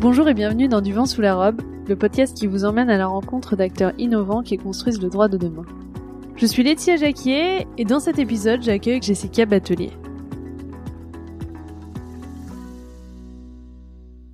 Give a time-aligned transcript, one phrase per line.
[0.00, 2.96] Bonjour et bienvenue dans Du vent sous la robe, le podcast qui vous emmène à
[2.96, 5.66] la rencontre d'acteurs innovants qui construisent le droit de demain.
[6.36, 9.90] Je suis Laetitia Jacquier et dans cet épisode, j'accueille Jessica Batelier.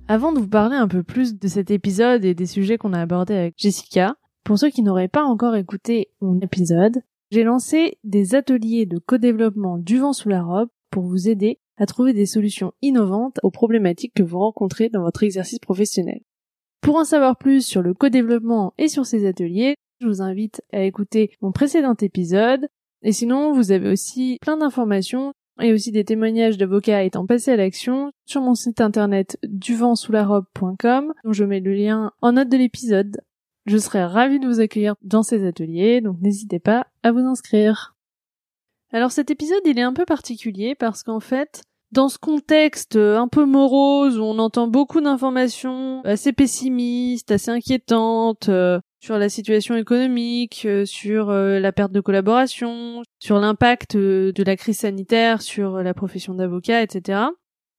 [0.07, 3.01] Avant de vous parler un peu plus de cet épisode et des sujets qu'on a
[3.01, 4.15] abordés avec Jessica,
[4.45, 9.77] pour ceux qui n'auraient pas encore écouté mon épisode, j'ai lancé des ateliers de co-développement
[9.77, 14.13] du vent sous la robe pour vous aider à trouver des solutions innovantes aux problématiques
[14.15, 16.21] que vous rencontrez dans votre exercice professionnel.
[16.81, 20.83] Pour en savoir plus sur le co-développement et sur ces ateliers, je vous invite à
[20.83, 22.67] écouter mon précédent épisode.
[23.03, 27.55] Et sinon, vous avez aussi plein d'informations et aussi des témoignages d'avocats étant passés à
[27.55, 33.17] l'action sur mon site internet duventsouslarobe.com dont je mets le lien en note de l'épisode.
[33.65, 37.96] Je serai ravie de vous accueillir dans ces ateliers, donc n'hésitez pas à vous inscrire.
[38.91, 43.27] Alors cet épisode, il est un peu particulier parce qu'en fait, dans ce contexte un
[43.27, 49.75] peu morose où on entend beaucoup d'informations assez pessimistes, assez inquiétantes euh, sur la situation
[49.75, 55.77] économique, euh, sur euh, la perte de collaboration, sur l'impact de la crise sanitaire sur
[55.77, 57.21] la profession d'avocat, etc.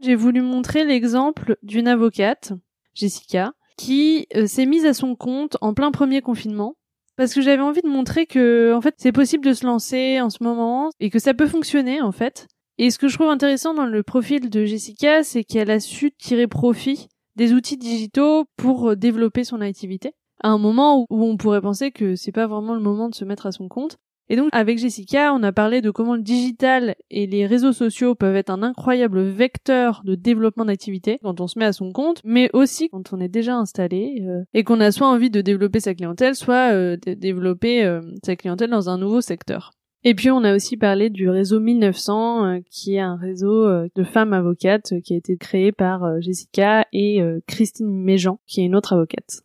[0.00, 2.52] J'ai voulu montrer l'exemple d'une avocate,
[2.94, 6.76] Jessica, qui s'est mise à son compte en plein premier confinement
[7.18, 10.30] parce que j'avais envie de montrer que en fait c'est possible de se lancer en
[10.30, 12.46] ce moment et que ça peut fonctionner en fait.
[12.78, 16.12] Et ce que je trouve intéressant dans le profil de Jessica, c'est qu'elle a su
[16.12, 21.60] tirer profit des outils digitaux pour développer son activité à un moment où on pourrait
[21.60, 23.98] penser que c'est pas vraiment le moment de se mettre à son compte.
[24.30, 28.14] Et donc avec Jessica, on a parlé de comment le digital et les réseaux sociaux
[28.14, 32.20] peuvent être un incroyable vecteur de développement d'activité quand on se met à son compte,
[32.24, 35.80] mais aussi quand on est déjà installé euh, et qu'on a soit envie de développer
[35.80, 39.70] sa clientèle, soit euh, de développer euh, sa clientèle dans un nouveau secteur.
[40.04, 44.32] Et puis on a aussi parlé du réseau 1900, qui est un réseau de femmes
[44.32, 49.42] avocates qui a été créé par Jessica et Christine Méjean, qui est une autre avocate.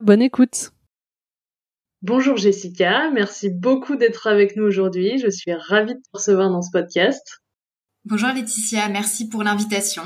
[0.00, 0.71] Bonne écoute
[2.02, 5.18] Bonjour Jessica, merci beaucoup d'être avec nous aujourd'hui.
[5.18, 7.38] Je suis ravie de te recevoir dans ce podcast.
[8.04, 10.02] Bonjour Laetitia, merci pour l'invitation.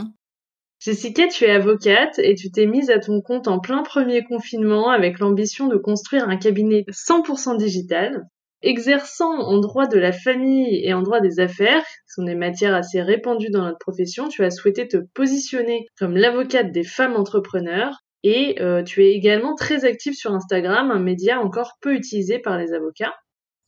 [0.78, 4.90] Jessica, tu es avocate et tu t'es mise à ton compte en plein premier confinement
[4.90, 8.26] avec l'ambition de construire un cabinet 100% digital.
[8.60, 12.74] Exerçant en droit de la famille et en droit des affaires, qui sont des matières
[12.74, 18.02] assez répandues dans notre profession, tu as souhaité te positionner comme l'avocate des femmes entrepreneurs
[18.28, 22.58] et euh, tu es également très active sur Instagram, un média encore peu utilisé par
[22.58, 23.14] les avocats.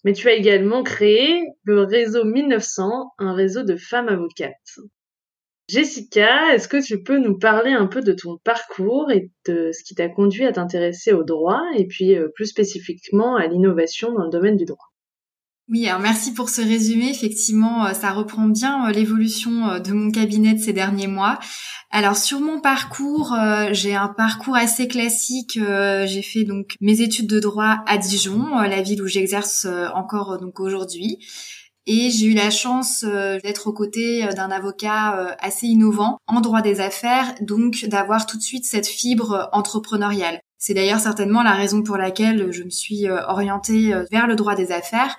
[0.04, 4.80] Mais tu as également créé le réseau 1900, un réseau de femmes avocates.
[5.68, 9.84] Jessica, est-ce que tu peux nous parler un peu de ton parcours et de ce
[9.84, 14.24] qui t'a conduit à t'intéresser au droit et puis euh, plus spécifiquement à l'innovation dans
[14.24, 14.88] le domaine du droit?
[15.70, 17.10] Oui, alors merci pour ce résumé.
[17.10, 21.38] Effectivement, euh, ça reprend bien euh, l'évolution euh, de mon cabinet de ces derniers mois.
[21.90, 23.34] Alors sur mon parcours,
[23.70, 25.58] j'ai un parcours assez classique.
[25.58, 30.60] J'ai fait donc mes études de droit à Dijon, la ville où j'exerce encore donc
[30.60, 31.16] aujourd'hui.
[31.86, 33.06] Et j'ai eu la chance
[33.42, 38.42] d'être aux côtés d'un avocat assez innovant en droit des affaires, donc d'avoir tout de
[38.42, 40.40] suite cette fibre entrepreneuriale.
[40.58, 44.72] C'est d'ailleurs certainement la raison pour laquelle je me suis orientée vers le droit des
[44.72, 45.16] affaires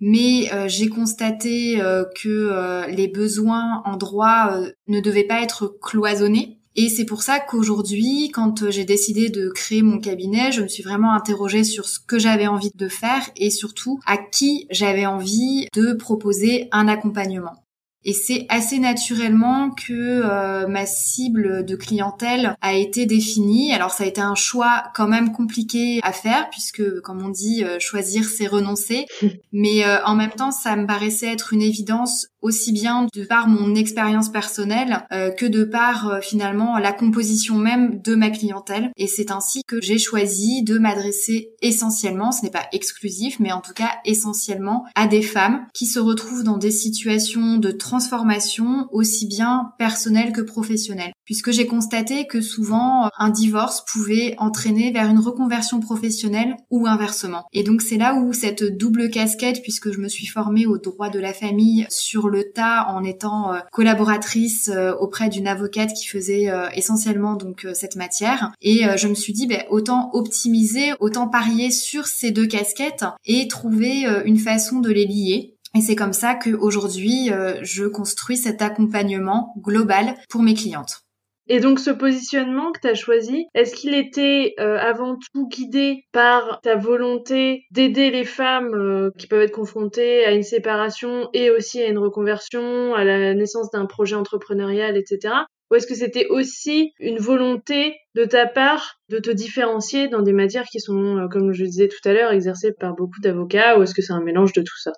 [0.00, 5.78] mais euh, j'ai constaté euh, que euh, les besoins en droit ne devaient pas être
[5.80, 6.58] cloisonnés.
[6.76, 10.84] Et c'est pour ça qu'aujourd'hui, quand j'ai décidé de créer mon cabinet, je me suis
[10.84, 15.66] vraiment interrogée sur ce que j'avais envie de faire et surtout à qui j'avais envie
[15.74, 17.64] de proposer un accompagnement.
[18.04, 23.74] Et c'est assez naturellement que euh, ma cible de clientèle a été définie.
[23.74, 27.64] Alors ça a été un choix quand même compliqué à faire puisque, comme on dit,
[27.64, 29.06] euh, choisir c'est renoncer.
[29.52, 33.48] Mais euh, en même temps, ça me paraissait être une évidence aussi bien de par
[33.48, 38.92] mon expérience personnelle que de par finalement la composition même de ma clientèle.
[38.96, 43.60] Et c'est ainsi que j'ai choisi de m'adresser essentiellement, ce n'est pas exclusif, mais en
[43.60, 49.26] tout cas essentiellement à des femmes qui se retrouvent dans des situations de transformation aussi
[49.26, 55.10] bien personnelles que professionnelles puisque j'ai constaté que souvent euh, un divorce pouvait entraîner vers
[55.10, 57.44] une reconversion professionnelle ou inversement.
[57.52, 61.10] Et donc c'est là où cette double casquette, puisque je me suis formée au droit
[61.10, 66.06] de la famille sur le tas en étant euh, collaboratrice euh, auprès d'une avocate qui
[66.06, 71.70] faisait essentiellement donc cette matière, et je me suis dit ben, autant optimiser, autant parier
[71.70, 76.34] sur ces deux casquettes et trouver une façon de les lier et c'est comme ça
[76.34, 77.30] qu'aujourd'hui,
[77.62, 81.02] je construis cet accompagnement global pour mes clientes.
[81.50, 86.04] Et donc ce positionnement que tu as choisi, est-ce qu'il était euh, avant tout guidé
[86.12, 91.50] par ta volonté d'aider les femmes euh, qui peuvent être confrontées à une séparation et
[91.50, 95.34] aussi à une reconversion, à la naissance d'un projet entrepreneurial, etc.
[95.70, 100.32] Ou est-ce que c'était aussi une volonté de ta part de te différencier dans des
[100.32, 103.94] matières qui sont, comme je disais tout à l'heure, exercées par beaucoup d'avocats, ou est-ce
[103.94, 104.92] que c'est un mélange de tout ça?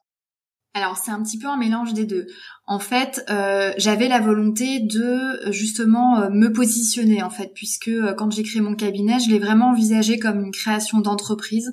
[0.73, 2.27] Alors c'est un petit peu un mélange des deux.
[2.67, 8.15] En fait, euh, j'avais la volonté de justement euh, me positionner en fait, puisque euh,
[8.15, 11.73] quand j'ai créé mon cabinet, je l'ai vraiment envisagé comme une création d'entreprise.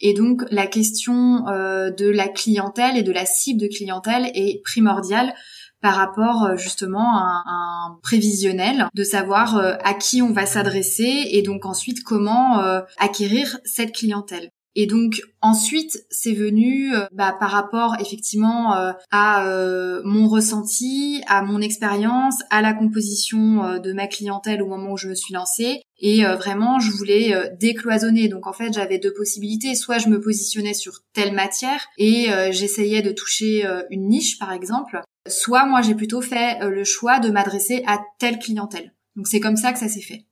[0.00, 5.32] Et donc la question de la clientèle et de la cible de clientèle est primordiale
[5.80, 11.64] par rapport justement à un prévisionnel, de savoir à qui on va s'adresser et donc
[11.64, 12.58] ensuite comment
[12.98, 14.50] acquérir cette clientèle.
[14.76, 21.22] Et donc ensuite, c'est venu euh, bah, par rapport effectivement euh, à euh, mon ressenti,
[21.28, 25.34] à mon expérience, à la composition de ma clientèle au moment où je me suis
[25.34, 25.82] lancée.
[26.00, 28.28] Et vraiment, je voulais décloisonner.
[28.28, 29.74] Donc en fait, j'avais deux possibilités.
[29.74, 35.00] Soit je me positionnais sur telle matière et j'essayais de toucher une niche, par exemple.
[35.26, 38.92] Soit moi, j'ai plutôt fait le choix de m'adresser à telle clientèle.
[39.16, 40.26] Donc c'est comme ça que ça s'est fait.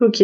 [0.00, 0.22] Ok.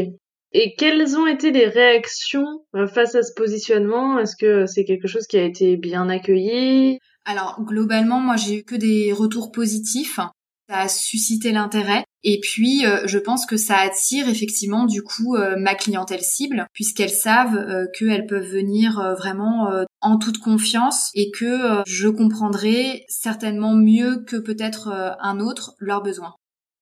[0.52, 4.18] Et quelles ont été les réactions euh, face à ce positionnement?
[4.18, 6.98] Est-ce que c'est quelque chose qui a été bien accueilli?
[7.24, 10.20] Alors globalement, moi j'ai eu que des retours positifs.
[10.68, 12.04] Ça a suscité l'intérêt.
[12.24, 16.66] Et puis, euh, je pense que ça attire effectivement du coup euh, ma clientèle cible,
[16.72, 19.70] puisqu'elles savent qu'elles peuvent venir vraiment
[20.00, 24.88] en toute confiance et que je comprendrai certainement mieux que peut-être
[25.20, 26.34] un autre leurs besoins.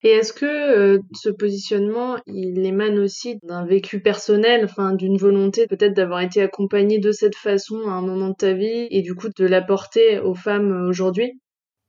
[0.05, 5.67] Et est-ce que euh, ce positionnement, il émane aussi d'un vécu personnel, enfin d'une volonté
[5.67, 9.17] peut-être d'avoir été accompagné de cette façon à un moment de ta vie et du
[9.17, 11.41] coup de l'apporter aux femmes euh, aujourd'hui?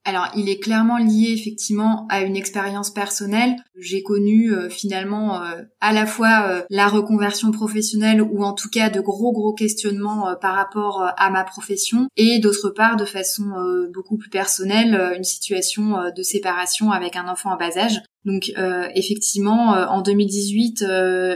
[0.07, 3.55] Alors, il est clairement lié effectivement à une expérience personnelle.
[3.75, 8.69] J'ai connu euh, finalement euh, à la fois euh, la reconversion professionnelle ou en tout
[8.69, 13.45] cas de gros gros questionnements par rapport à ma profession et d'autre part de façon
[13.93, 18.01] beaucoup plus personnelle une situation de séparation avec un enfant en bas âge.
[18.25, 18.51] Donc
[18.95, 20.85] effectivement, en 2018,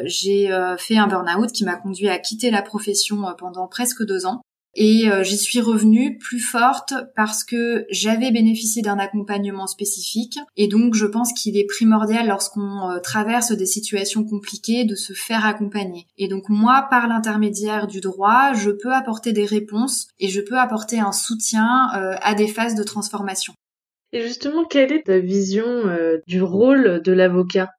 [0.06, 4.42] j'ai fait un burn-out qui m'a conduit à quitter la profession pendant presque deux ans.
[4.76, 10.38] Et euh, j'y suis revenue plus forte parce que j'avais bénéficié d'un accompagnement spécifique.
[10.58, 15.14] Et donc je pense qu'il est primordial lorsqu'on euh, traverse des situations compliquées de se
[15.14, 16.08] faire accompagner.
[16.18, 20.58] Et donc moi, par l'intermédiaire du droit, je peux apporter des réponses et je peux
[20.58, 23.54] apporter un soutien euh, à des phases de transformation.
[24.12, 25.66] Et justement, quelle est ta vision
[26.26, 27.70] du rôle de l'avocat?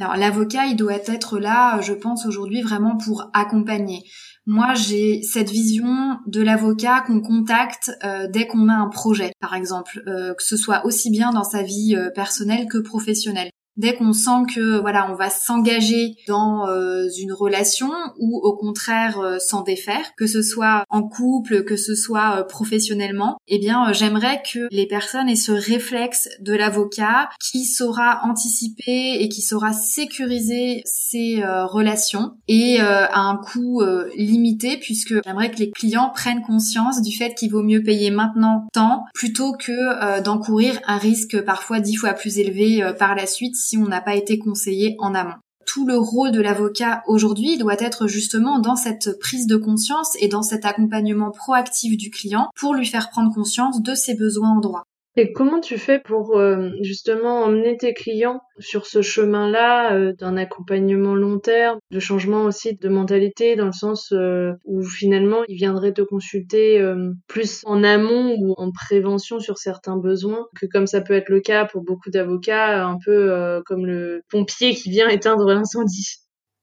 [0.00, 4.02] Alors l'avocat, il doit être là, je pense aujourd'hui vraiment pour accompagner.
[4.52, 9.54] Moi, j'ai cette vision de l'avocat qu'on contacte euh, dès qu'on a un projet, par
[9.54, 13.94] exemple, euh, que ce soit aussi bien dans sa vie euh, personnelle que professionnelle dès
[13.94, 19.38] qu'on sent que voilà on va s'engager dans euh, une relation ou au contraire euh,
[19.38, 24.42] s'en défaire que ce soit en couple que ce soit euh, professionnellement eh bien j'aimerais
[24.42, 30.82] que les personnes aient ce réflexe de l'avocat qui saura anticiper et qui saura sécuriser
[30.84, 33.82] ces relations et à un coût
[34.16, 38.66] limité puisque j'aimerais que les clients prennent conscience du fait qu'il vaut mieux payer maintenant
[38.72, 43.76] tant plutôt que d'encourir un risque parfois dix fois plus élevé par la suite si
[43.76, 45.36] on n'a pas été conseillé en amont.
[45.66, 50.26] Tout le rôle de l'avocat aujourd'hui doit être justement dans cette prise de conscience et
[50.26, 54.60] dans cet accompagnement proactif du client pour lui faire prendre conscience de ses besoins en
[54.60, 54.82] droit.
[55.16, 60.36] Et comment tu fais pour euh, justement emmener tes clients sur ce chemin-là euh, d'un
[60.36, 65.56] accompagnement long terme, de changement aussi de mentalité dans le sens euh, où finalement ils
[65.56, 66.80] viendraient te consulter
[67.26, 71.40] plus en amont ou en prévention sur certains besoins que comme ça peut être le
[71.40, 76.18] cas pour beaucoup d'avocats, un peu comme le pompier qui vient éteindre l'incendie.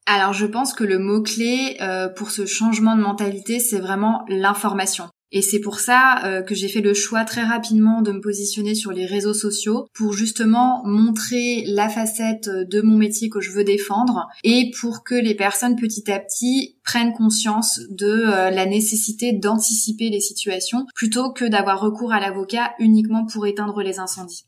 [0.05, 1.77] Alors je pense que le mot-clé
[2.15, 5.09] pour ce changement de mentalité, c'est vraiment l'information.
[5.31, 8.75] Et c'est pour ça euh, que j'ai fait le choix très rapidement de me positionner
[8.75, 13.65] sur les réseaux sociaux pour justement montrer la facette de mon métier que je veux
[13.65, 19.33] défendre et pour que les personnes petit à petit prennent conscience de euh, la nécessité
[19.33, 24.45] d'anticiper les situations plutôt que d'avoir recours à l'avocat uniquement pour éteindre les incendies.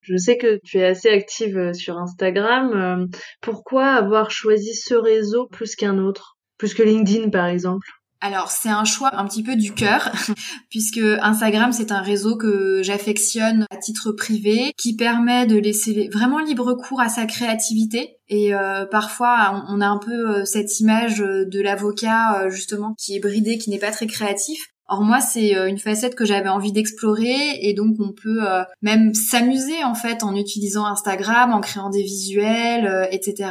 [0.00, 3.08] Je sais que tu es assez active euh, sur Instagram.
[3.42, 6.38] Pourquoi avoir choisi ce réseau plus qu'un autre?
[6.56, 7.86] Plus que LinkedIn par exemple?
[8.20, 10.10] Alors c'est un choix un petit peu du cœur
[10.70, 16.38] puisque Instagram c'est un réseau que j'affectionne à titre privé qui permet de laisser vraiment
[16.38, 18.16] libre cours à sa créativité.
[18.28, 23.16] Et euh, parfois on a un peu euh, cette image de l'avocat euh, justement qui
[23.16, 26.48] est bridé qui n'est pas très créatif Or moi, c'est euh, une facette que j'avais
[26.48, 31.60] envie d'explorer et donc on peut euh, même s'amuser en fait en utilisant Instagram, en
[31.60, 33.50] créant des visuels, euh, etc.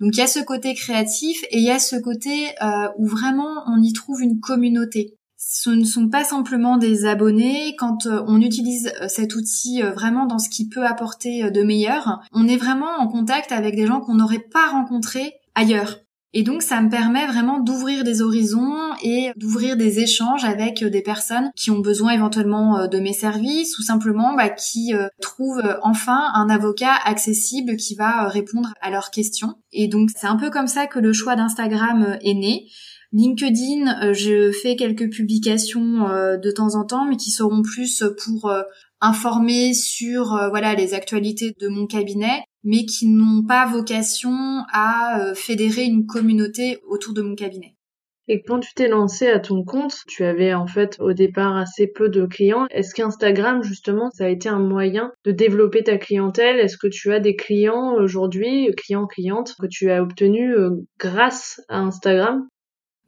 [0.00, 2.48] Donc il y a ce côté créatif et il y a ce côté
[2.98, 5.16] où vraiment on y trouve une communauté.
[5.36, 7.76] ce ne sont pas simplement des abonnés.
[7.76, 12.56] Quand on utilise cet outil vraiment dans ce qui peut apporter de meilleur, on est
[12.56, 16.03] vraiment en contact avec des gens qu'on n'aurait pas rencontrés ailleurs.
[16.36, 20.90] Et donc ça me permet vraiment d'ouvrir des horizons et d'ouvrir des échanges avec euh,
[20.90, 25.06] des personnes qui ont besoin éventuellement euh, de mes services ou simplement bah, qui euh,
[25.20, 29.54] trouvent enfin un avocat accessible qui va répondre à leurs questions.
[29.72, 32.66] Et donc c'est un peu comme ça que le choix d'Instagram est né.
[33.12, 38.52] LinkedIn, je fais quelques publications de temps en temps, mais qui seront plus pour
[39.04, 45.34] informer sur voilà les actualités de mon cabinet mais qui n'ont pas vocation à euh,
[45.34, 47.76] fédérer une communauté autour de mon cabinet.
[48.26, 51.86] Et quand tu t'es lancé à ton compte, tu avais en fait au départ assez
[51.86, 52.66] peu de clients.
[52.70, 56.58] Est-ce qu'Instagram justement ça a été un moyen de développer ta clientèle?
[56.58, 61.60] Est-ce que tu as des clients aujourd'hui, clients clientes que tu as obtenus euh, grâce
[61.68, 62.48] à Instagram?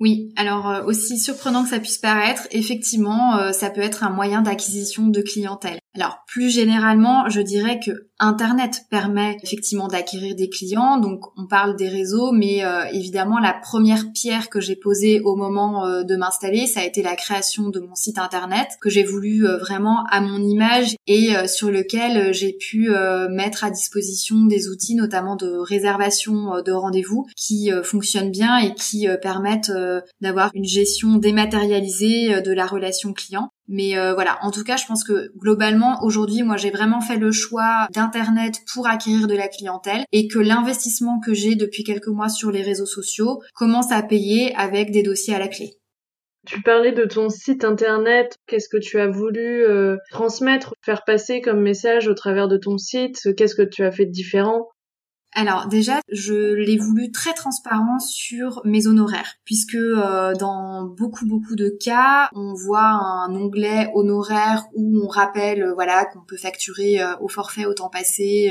[0.00, 4.42] Oui, alors euh, aussi surprenant que ça puisse paraître, effectivement, ça peut être un moyen
[4.42, 5.78] d'acquisition de clientèle.
[5.96, 11.74] Alors plus généralement, je dirais que Internet permet effectivement d'acquérir des clients, donc on parle
[11.76, 16.16] des réseaux, mais euh, évidemment la première pierre que j'ai posée au moment euh, de
[16.16, 20.04] m'installer, ça a été la création de mon site Internet que j'ai voulu euh, vraiment
[20.10, 22.90] à mon image et sur lequel j'ai pu
[23.30, 29.06] mettre à disposition des outils, notamment de réservation de rendez-vous, qui fonctionnent bien et qui
[29.22, 29.72] permettent
[30.20, 33.50] d'avoir une gestion dématérialisée de la relation client.
[33.68, 37.16] Mais euh, voilà, en tout cas, je pense que globalement, aujourd'hui, moi, j'ai vraiment fait
[37.16, 42.06] le choix d'Internet pour acquérir de la clientèle et que l'investissement que j'ai depuis quelques
[42.08, 45.78] mois sur les réseaux sociaux commence à payer avec des dossiers à la clé.
[46.46, 51.40] Tu parlais de ton site internet, qu'est-ce que tu as voulu euh, transmettre, faire passer
[51.40, 54.68] comme message au travers de ton site, qu'est-ce que tu as fait de différent?
[55.36, 61.56] Alors déjà, je l'ai voulu très transparent sur mes honoraires, puisque euh, dans beaucoup beaucoup
[61.56, 67.02] de cas, on voit un onglet honoraires où on rappelle euh, voilà qu'on peut facturer
[67.02, 68.50] euh, au forfait au temps passé,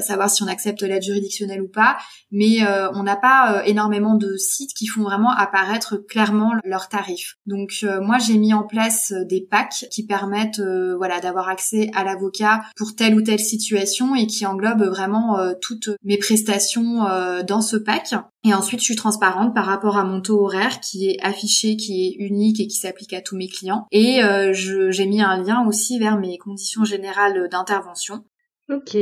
[0.00, 1.96] savoir si on accepte l'aide juridictionnelle ou pas,
[2.30, 2.58] mais
[2.92, 7.36] on n'a pas énormément de sites qui font vraiment apparaître clairement leurs tarifs.
[7.46, 10.60] Donc moi j'ai mis en place des packs qui permettent
[10.98, 15.88] voilà d'avoir accès à l'avocat pour telle ou telle situation et qui englobent vraiment toutes
[16.04, 18.14] mes prestations euh, dans ce pack.
[18.44, 22.08] Et ensuite, je suis transparente par rapport à mon taux horaire qui est affiché, qui
[22.08, 23.86] est unique et qui s'applique à tous mes clients.
[23.92, 28.24] Et euh, j'ai mis un lien aussi vers mes conditions générales d'intervention.
[28.70, 28.96] Ok.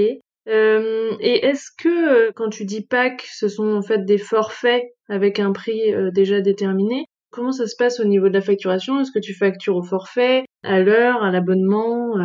[0.47, 5.38] Euh, et est-ce que quand tu dis pack, ce sont en fait des forfaits avec
[5.40, 5.81] un prix
[6.12, 7.07] déjà déterminé?
[7.31, 9.00] Comment ça se passe au niveau de la facturation?
[9.00, 12.16] Est-ce que tu factures au forfait, à l'heure, à l'abonnement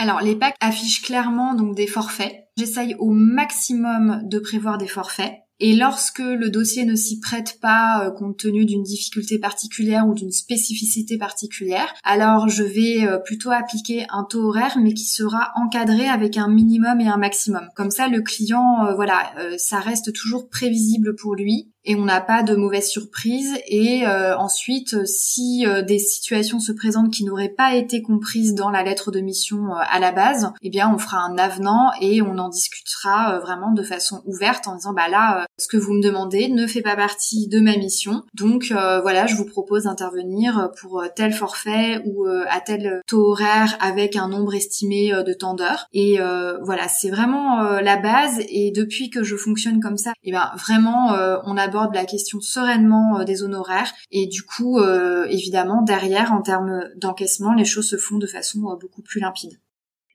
[0.00, 2.34] alors les packs affichent clairement donc des forfaits.
[2.56, 5.34] J'essaye au maximum de prévoir des forfaits.
[5.62, 10.14] Et lorsque le dossier ne s'y prête pas euh, compte tenu d'une difficulté particulière ou
[10.14, 15.52] d'une spécificité particulière, alors je vais euh, plutôt appliquer un taux horaire mais qui sera
[15.56, 17.68] encadré avec un minimum et un maximum.
[17.76, 22.20] Comme ça le client euh, voilà, ça reste toujours prévisible pour lui et on n'a
[22.20, 23.58] pas de mauvaises surprises.
[23.66, 28.70] Et euh, ensuite, si euh, des situations se présentent qui n'auraient pas été comprises dans
[28.70, 32.22] la lettre de mission euh, à la base, eh bien, on fera un avenant et
[32.22, 36.02] on en discutera vraiment de façon ouverte en disant, bah là, ce que vous me
[36.02, 38.22] demandez ne fait pas partie de ma mission.
[38.34, 44.16] Donc voilà, je vous propose d'intervenir pour tel forfait ou à tel taux horaire avec
[44.16, 45.86] un nombre estimé de temps d'heures.
[45.92, 46.18] Et
[46.62, 48.40] voilà, c'est vraiment la base.
[48.48, 52.40] Et depuis que je fonctionne comme ça, eh bien, vraiment, on a aborde la question
[52.40, 57.88] sereinement euh, des honoraires et du coup, euh, évidemment, derrière, en termes d'encaissement, les choses
[57.88, 59.52] se font de façon euh, beaucoup plus limpide.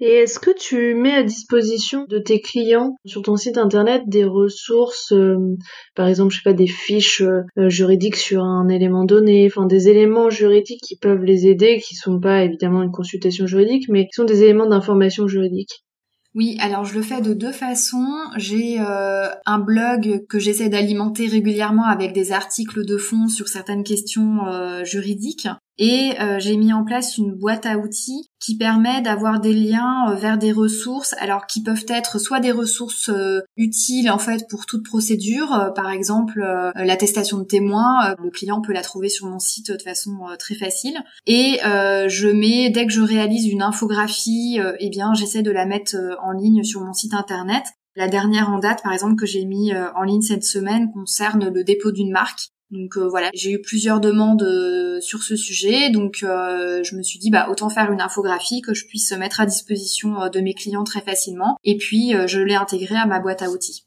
[0.02, 4.26] Et est-ce que tu mets à disposition de tes clients sur ton site internet des
[4.26, 5.14] ressources,
[5.96, 7.24] par exemple, je sais pas, des fiches
[7.56, 12.20] juridiques sur un élément donné, enfin des éléments juridiques qui peuvent les aider, qui sont
[12.20, 15.85] pas évidemment une consultation juridique, mais qui sont des éléments d'information juridique?
[16.36, 18.14] Oui, alors je le fais de deux façons.
[18.36, 23.86] J'ai euh, un blog que j'essaie d'alimenter régulièrement avec des articles de fond sur certaines
[23.86, 25.48] questions euh, juridiques.
[25.78, 30.10] Et euh, j'ai mis en place une boîte à outils qui permet d'avoir des liens
[30.10, 34.48] euh, vers des ressources, alors qui peuvent être soit des ressources euh, utiles en fait
[34.50, 36.42] pour toute procédure, par exemple
[36.76, 40.98] l'attestation de témoin, le client peut la trouver sur mon site de façon très facile.
[41.26, 45.96] Et je mets dès que je réalise une infographie, eh bien j'essaie de la mettre
[46.22, 47.64] en ligne sur mon site internet.
[47.96, 51.64] La dernière en date, par exemple, que j'ai mis en ligne cette semaine concerne le
[51.64, 52.50] dépôt d'une marque.
[52.72, 57.04] Donc euh, voilà, j'ai eu plusieurs demandes euh, sur ce sujet, donc euh, je me
[57.04, 60.54] suis dit bah autant faire une infographie que je puisse mettre à disposition de mes
[60.54, 61.58] clients très facilement.
[61.64, 63.86] Et puis je l'ai intégré à ma boîte à outils.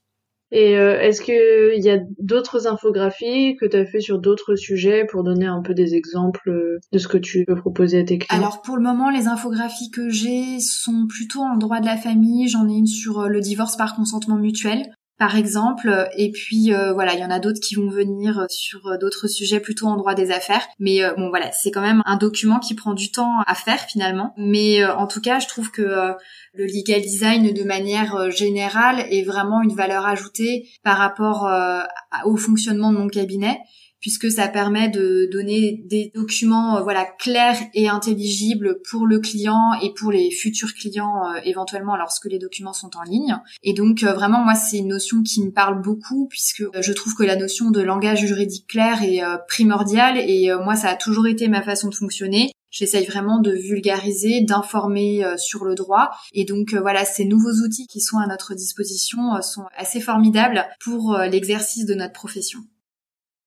[0.50, 5.04] Et euh, est-ce qu'il y a d'autres infographies que tu as fait sur d'autres sujets
[5.04, 8.40] pour donner un peu des exemples de ce que tu peux proposer à tes clients?
[8.40, 12.48] Alors pour le moment, les infographies que j'ai sont plutôt en droit de la famille.
[12.48, 16.08] J'en ai une sur le divorce par consentement mutuel par exemple.
[16.16, 19.86] Et puis voilà, il y en a d'autres qui vont venir sur d'autres sujets plutôt
[19.86, 20.66] en droit des affaires.
[20.78, 24.32] Mais bon voilà, c'est quand même un document qui prend du temps à faire finalement.
[24.36, 26.16] Mais en tout cas, je trouve que
[26.58, 31.82] le legal design de manière euh, générale est vraiment une valeur ajoutée par rapport euh,
[32.24, 33.58] au fonctionnement de mon cabinet
[34.00, 39.72] puisque ça permet de donner des documents euh, voilà clairs et intelligibles pour le client
[39.82, 43.36] et pour les futurs clients éventuellement lorsque les documents sont en ligne.
[43.62, 47.24] Et donc vraiment moi c'est une notion qui me parle beaucoup puisque je trouve que
[47.24, 51.62] la notion de langage juridique clair est primordiale et moi ça a toujours été ma
[51.62, 52.52] façon de fonctionner.
[52.70, 56.10] J'essaye vraiment de vulgariser, d'informer euh, sur le droit.
[56.32, 60.00] Et donc euh, voilà, ces nouveaux outils qui sont à notre disposition euh, sont assez
[60.00, 62.60] formidables pour l'exercice de notre profession.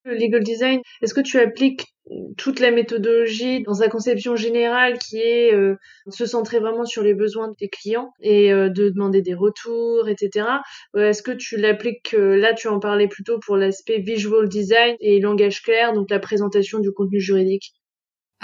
[0.04, 1.86] Le legal design, est-ce que tu appliques
[2.36, 5.52] toute la méthodologie dans sa conception générale qui est
[6.10, 10.46] se centrer vraiment sur les besoins de tes clients et de demander des retours, etc.
[10.96, 15.62] Est-ce que tu l'appliques, là tu en parlais plutôt pour l'aspect visual design et langage
[15.62, 17.72] clair, donc la présentation du contenu juridique?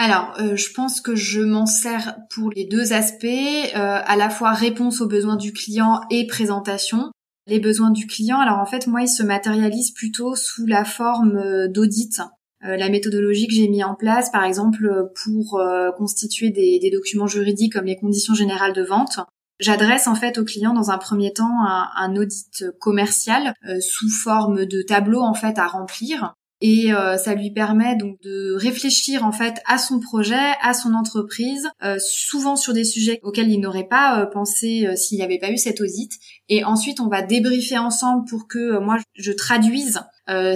[0.00, 4.30] Alors, euh, je pense que je m'en sers pour les deux aspects, euh, à la
[4.30, 7.10] fois réponse aux besoins du client et présentation.
[7.48, 11.36] Les besoins du client, alors en fait, moi, ils se matérialisent plutôt sous la forme
[11.36, 12.20] euh, d'audit.
[12.60, 15.60] la méthodologie que j'ai mis en place, par exemple, pour
[15.96, 19.20] constituer des, documents juridiques comme les conditions générales de vente,
[19.60, 24.66] J'adresse en fait au client dans un premier temps un, un audit commercial sous forme
[24.66, 29.30] de tableau en fait à remplir et euh, ça lui permet donc de réfléchir en
[29.30, 33.86] fait à son projet, à son entreprise, euh, souvent sur des sujets auxquels il n'aurait
[33.88, 36.10] pas euh, pensé s'il n'y avait pas eu cet audit.
[36.48, 40.00] Et ensuite, on va débriefer ensemble pour que moi je traduise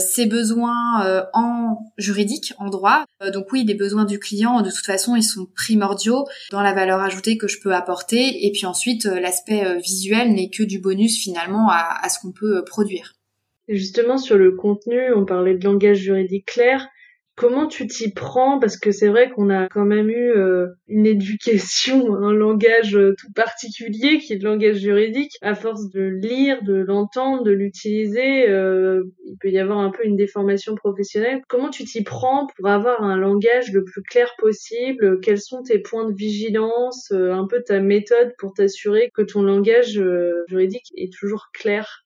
[0.00, 3.06] ses besoins en juridique, en droit.
[3.32, 7.00] donc oui, les besoins du client, de toute façon, ils sont primordiaux dans la valeur
[7.00, 8.44] ajoutée que je peux apporter.
[8.46, 13.14] Et puis ensuite, l'aspect visuel n'est que du bonus finalement à ce qu'on peut produire.
[13.72, 16.88] Justement, sur le contenu, on parlait de langage juridique clair.
[17.36, 18.58] Comment tu t'y prends?
[18.58, 23.14] Parce que c'est vrai qu'on a quand même eu euh, une éducation, un langage euh,
[23.18, 25.32] tout particulier qui est le langage juridique.
[25.40, 30.04] À force de lire, de l'entendre, de l'utiliser, euh, il peut y avoir un peu
[30.04, 31.40] une déformation professionnelle.
[31.48, 35.18] Comment tu t'y prends pour avoir un langage le plus clair possible?
[35.20, 37.10] Quels sont tes points de vigilance?
[37.10, 39.98] Un peu ta méthode pour t'assurer que ton langage
[40.48, 42.01] juridique est toujours clair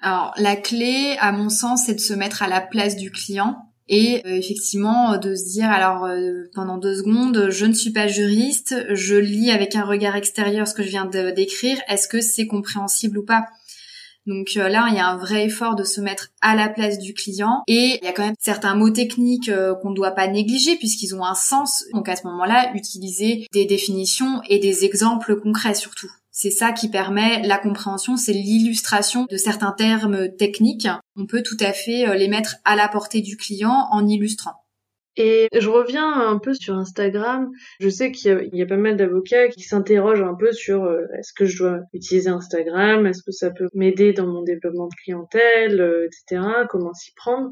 [0.00, 3.56] alors la clé, à mon sens, c'est de se mettre à la place du client
[3.88, 8.06] et euh, effectivement de se dire alors euh, pendant deux secondes, je ne suis pas
[8.06, 12.46] juriste, je lis avec un regard extérieur ce que je viens décrire, est-ce que c'est
[12.46, 13.46] compréhensible ou pas?
[14.26, 16.98] Donc euh, là, il y a un vrai effort de se mettre à la place
[16.98, 20.28] du client et il y a quand même certains mots techniques qu'on ne doit pas
[20.28, 21.84] négliger puisqu'ils ont un sens.
[21.94, 26.12] Donc à ce moment-là, utiliser des définitions et des exemples concrets surtout.
[26.40, 30.86] C'est ça qui permet la compréhension, c'est l'illustration de certains termes techniques.
[31.16, 34.52] On peut tout à fait euh, les mettre à la portée du client en illustrant.
[35.16, 37.50] Et je reviens un peu sur Instagram.
[37.80, 41.32] Je sais qu'il y, a pas mal d'avocats qui s'interrogent un peu sur euh, est-ce
[41.32, 45.80] que je dois utiliser Instagram, est-ce que ça peut m'aider dans mon développement de clientèle,
[45.80, 46.40] euh, etc.
[46.70, 47.50] Comment s'y prendre?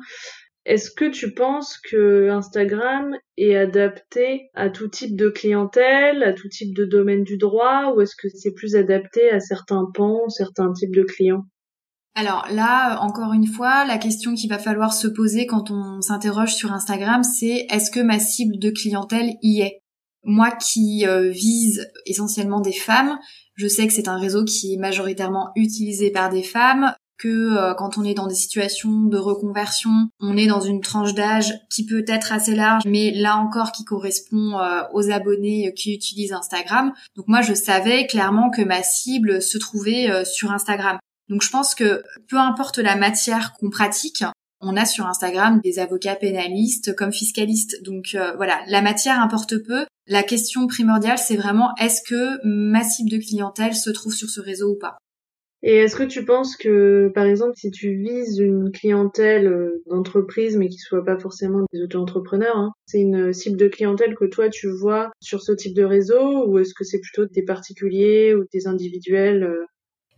[0.67, 6.49] Est-ce que tu penses que Instagram est adapté à tout type de clientèle, à tout
[6.49, 10.73] type de domaine du droit, ou est-ce que c'est plus adapté à certains pans, certains
[10.73, 11.45] types de clients?
[12.17, 16.55] Alors là, encore une fois, la question qu'il va falloir se poser quand on s'interroge
[16.55, 19.83] sur Instagram, c'est est-ce que ma cible de clientèle y est?
[20.25, 23.17] Moi qui euh, vise essentiellement des femmes,
[23.55, 27.75] je sais que c'est un réseau qui est majoritairement utilisé par des femmes que euh,
[27.75, 31.87] quand on est dans des situations de reconversion, on est dans une tranche d'âge qui
[31.87, 36.93] peut être assez large, mais là encore qui correspond euh, aux abonnés qui utilisent Instagram.
[37.17, 40.99] Donc moi, je savais clairement que ma cible se trouvait euh, sur Instagram.
[41.29, 44.25] Donc je pense que peu importe la matière qu'on pratique,
[44.61, 47.83] on a sur Instagram des avocats pénalistes comme fiscalistes.
[47.83, 49.85] Donc voilà, la matière importe peu.
[50.07, 54.41] La question primordiale, c'est vraiment est-ce que ma cible de clientèle se trouve sur ce
[54.41, 54.99] réseau ou pas?
[55.69, 60.57] Et est-ce que tu penses que, par exemple, si tu vises une clientèle euh, d'entreprise,
[60.57, 64.49] mais qui soit pas forcément des auto-entrepreneurs, hein, c'est une cible de clientèle que toi
[64.49, 68.45] tu vois sur ce type de réseau, ou est-ce que c'est plutôt des particuliers ou
[68.53, 69.65] des individuels euh?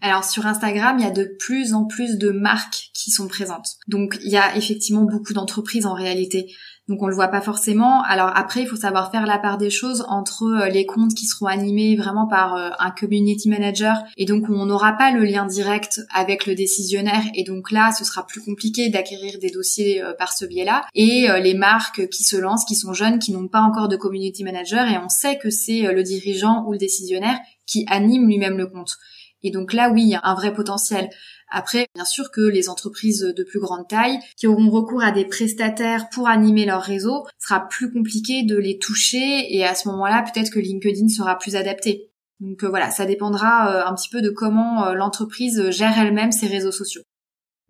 [0.01, 3.77] Alors sur Instagram, il y a de plus en plus de marques qui sont présentes.
[3.89, 6.53] Donc il y a effectivement beaucoup d'entreprises en réalité.
[6.89, 8.03] Donc on le voit pas forcément.
[8.05, 11.27] Alors après, il faut savoir faire la part des choses entre euh, les comptes qui
[11.27, 15.45] seront animés vraiment par euh, un community manager et donc on n'aura pas le lien
[15.45, 20.15] direct avec le décisionnaire et donc là, ce sera plus compliqué d'acquérir des dossiers euh,
[20.15, 20.87] par ce biais-là.
[20.95, 24.45] Et les marques qui se lancent, qui sont jeunes, qui n'ont pas encore de community
[24.45, 28.67] manager et on sait que c'est le dirigeant ou le décisionnaire qui anime lui-même le
[28.67, 28.97] compte.
[29.43, 31.09] Et donc là, oui, il y a un vrai potentiel.
[31.51, 35.25] Après, bien sûr que les entreprises de plus grande taille qui auront recours à des
[35.25, 40.23] prestataires pour animer leur réseau, sera plus compliqué de les toucher et à ce moment-là,
[40.23, 42.11] peut-être que LinkedIn sera plus adapté.
[42.41, 46.33] Donc euh, voilà, ça dépendra euh, un petit peu de comment euh, l'entreprise gère elle-même
[46.33, 47.03] ses réseaux sociaux.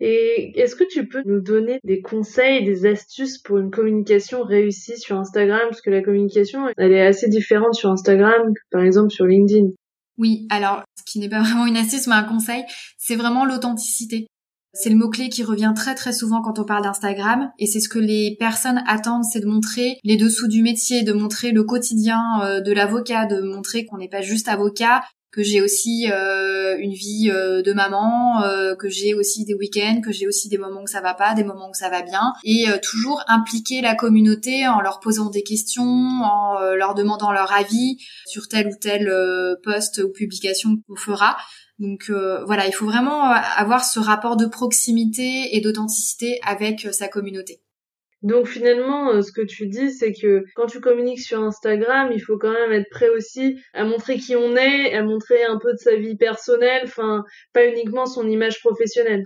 [0.01, 4.97] Et est-ce que tu peux nous donner des conseils, des astuces pour une communication réussie
[4.97, 5.61] sur Instagram?
[5.69, 9.71] Parce que la communication, elle est assez différente sur Instagram que par exemple sur LinkedIn.
[10.19, 12.65] Oui, alors ce qui n'est pas vraiment une astuce mais un conseil,
[12.99, 14.27] c'est vraiment l'authenticité.
[14.75, 17.89] C'est le mot-clé qui revient très très souvent quand on parle d'Instagram et c'est ce
[17.89, 22.23] que les personnes attendent, c'est de montrer les dessous du métier, de montrer le quotidien
[22.43, 26.93] euh, de l'avocat, de montrer qu'on n'est pas juste avocat, que j'ai aussi euh, une
[26.93, 30.83] vie euh, de maman, euh, que j'ai aussi des week-ends, que j'ai aussi des moments
[30.83, 34.67] où ça va pas, des moments où ça va bien, et toujours impliquer la communauté
[34.67, 39.13] en leur posant des questions, en leur demandant leur avis sur tel ou tel
[39.63, 41.37] post ou publication qu'on fera.
[41.79, 47.61] Donc voilà, il faut vraiment avoir ce rapport de proximité et d'authenticité avec sa communauté.
[48.23, 52.21] Donc finalement, euh, ce que tu dis, c'est que quand tu communiques sur Instagram, il
[52.21, 55.73] faut quand même être prêt aussi à montrer qui on est, à montrer un peu
[55.73, 59.25] de sa vie personnelle, enfin pas uniquement son image professionnelle.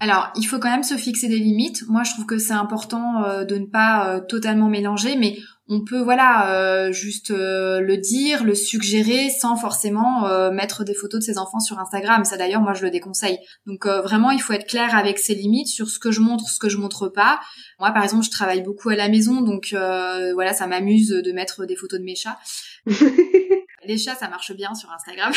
[0.00, 1.82] Alors, il faut quand même se fixer des limites.
[1.88, 5.36] Moi, je trouve que c'est important euh, de ne pas euh, totalement mélanger, mais
[5.68, 11.24] on peut voilà euh, juste le dire, le suggérer sans forcément mettre des photos de
[11.24, 12.24] ses enfants sur Instagram.
[12.24, 13.38] Ça d'ailleurs, moi, je le déconseille.
[13.66, 16.58] Donc vraiment, il faut être clair avec ses limites sur ce que je montre, ce
[16.58, 17.40] que je montre pas.
[17.78, 19.74] Moi, par exemple, je travaille beaucoup à la maison, donc
[20.34, 22.38] voilà, ça m'amuse de mettre des photos de mes chats.
[23.88, 25.32] Les chats, ça marche bien sur Instagram.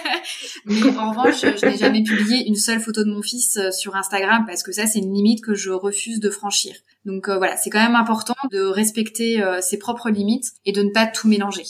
[0.66, 3.96] Mais en revanche, je n'ai jamais publié une seule photo de mon fils euh, sur
[3.96, 6.74] Instagram parce que ça, c'est une limite que je refuse de franchir.
[7.06, 10.82] Donc euh, voilà, c'est quand même important de respecter euh, ses propres limites et de
[10.82, 11.62] ne pas tout mélanger.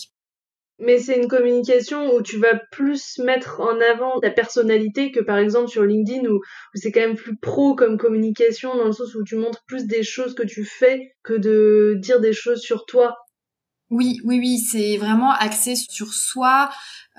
[0.81, 5.39] Mais c'est une communication où tu vas plus mettre en avant ta personnalité que par
[5.39, 6.41] exemple sur LinkedIn où, où
[6.75, 10.03] c'est quand même plus pro comme communication dans le sens où tu montres plus des
[10.03, 13.17] choses que tu fais que de dire des choses sur toi
[13.91, 16.71] oui, oui, oui, c'est vraiment axé sur soi,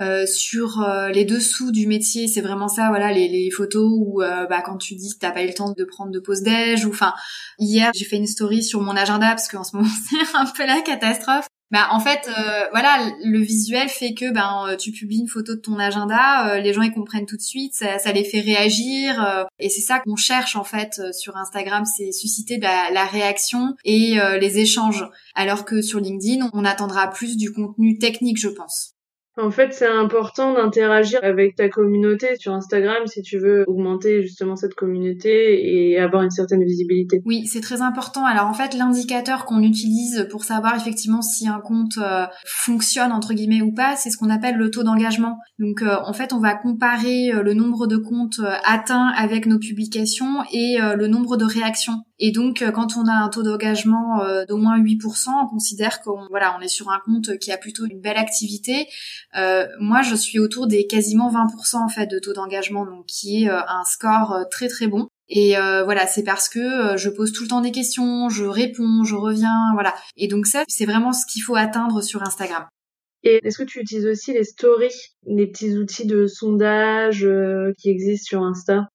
[0.01, 2.27] euh, sur euh, les dessous du métier.
[2.27, 5.43] C'est vraiment ça, voilà, les, photos où euh, bah, quand tu dis que t'as pas
[5.43, 7.13] eu le temps de prendre de pause déj ou enfin
[7.59, 10.65] hier j'ai fait une story sur mon agenda parce qu'en ce moment c'est un peu
[10.65, 15.19] la catastrophe bah en fait euh, voilà le visuel fait que ben euh, tu publies
[15.19, 18.23] une photo de ton agenda euh, les gens ils comprennent tout de suite ça, les
[18.23, 23.05] fait réagir et c'est ça qu'on cherche en fait sur Instagram c'est susciter la, la,
[23.05, 25.05] réaction et les échanges.
[25.35, 28.96] Alors que sur LinkedIn on attendra plus du contenu technique je pense
[29.37, 34.55] en fait, c'est important d'interagir avec ta communauté sur Instagram si tu veux augmenter justement
[34.55, 37.21] cette communauté et avoir une certaine visibilité.
[37.25, 38.25] Oui, c'est très important.
[38.25, 43.33] Alors en fait, l'indicateur qu'on utilise pour savoir effectivement si un compte euh, fonctionne entre
[43.33, 45.37] guillemets ou pas, c'est ce qu'on appelle le taux d'engagement.
[45.59, 49.59] Donc euh, en fait, on va comparer euh, le nombre de comptes atteints avec nos
[49.59, 52.03] publications et le nombre de réactions.
[52.19, 56.55] Et donc, quand on a un taux d'engagement d'au moins 8%, on considère qu'on voilà,
[56.57, 58.87] on est sur un compte qui a plutôt une belle activité.
[59.35, 63.43] Euh, moi, je suis autour des quasiment 20% en fait de taux d'engagement, donc qui
[63.43, 65.07] est euh, un score euh, très très bon.
[65.29, 69.15] Et voilà, c'est parce que je pose tout le temps des questions, je réponds, je
[69.15, 69.93] reviens, voilà.
[70.15, 72.65] Et donc ça, c'est vraiment ce qu'il faut atteindre sur Instagram.
[73.23, 77.27] Et est-ce que tu utilises aussi les stories, les petits outils de sondage
[77.77, 78.87] qui existent sur Insta?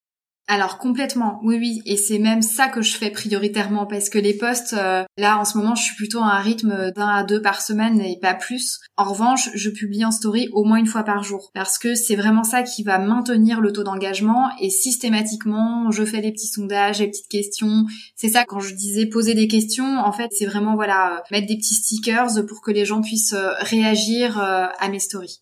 [0.49, 4.35] Alors complètement, oui oui, et c'est même ça que je fais prioritairement parce que les
[4.35, 7.41] posts, euh, là en ce moment, je suis plutôt à un rythme d'un à deux
[7.41, 8.81] par semaine et pas plus.
[8.97, 12.17] En revanche, je publie en story au moins une fois par jour parce que c'est
[12.17, 16.99] vraiment ça qui va maintenir le taux d'engagement et systématiquement, je fais des petits sondages,
[16.99, 17.85] des petites questions.
[18.17, 21.47] C'est ça quand je disais poser des questions, en fait, c'est vraiment voilà euh, mettre
[21.47, 25.41] des petits stickers pour que les gens puissent euh, réagir à mes stories.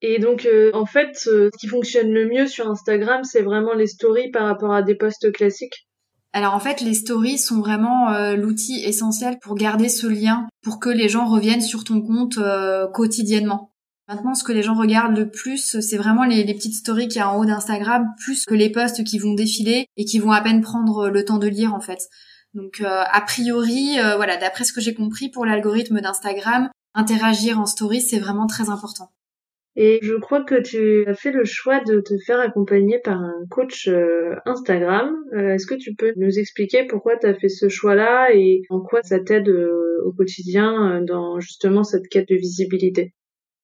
[0.00, 3.74] Et donc, euh, en fait, euh, ce qui fonctionne le mieux sur Instagram, c'est vraiment
[3.74, 5.88] les stories par rapport à des posts classiques.
[6.32, 10.78] Alors en fait, les stories sont vraiment euh, l'outil essentiel pour garder ce lien, pour
[10.78, 12.38] que les gens reviennent sur ton compte
[12.92, 13.72] quotidiennement.
[14.08, 17.18] Maintenant, ce que les gens regardent le plus, c'est vraiment les, les petites stories qu'il
[17.18, 20.30] y a en haut d'Instagram, plus que les posts qui vont défiler et qui vont
[20.30, 22.08] à peine prendre le temps de lire en fait.
[22.54, 28.00] Donc a priori, voilà, d'après ce que j'ai compris pour l'algorithme d'Instagram, interagir en story,
[28.00, 29.10] c'est vraiment très important.
[29.80, 33.46] Et je crois que tu as fait le choix de te faire accompagner par un
[33.48, 35.14] coach euh, Instagram.
[35.32, 38.80] Euh, est-ce que tu peux nous expliquer pourquoi tu as fait ce choix-là et en
[38.80, 43.12] quoi ça t'aide euh, au quotidien dans justement cette quête de visibilité?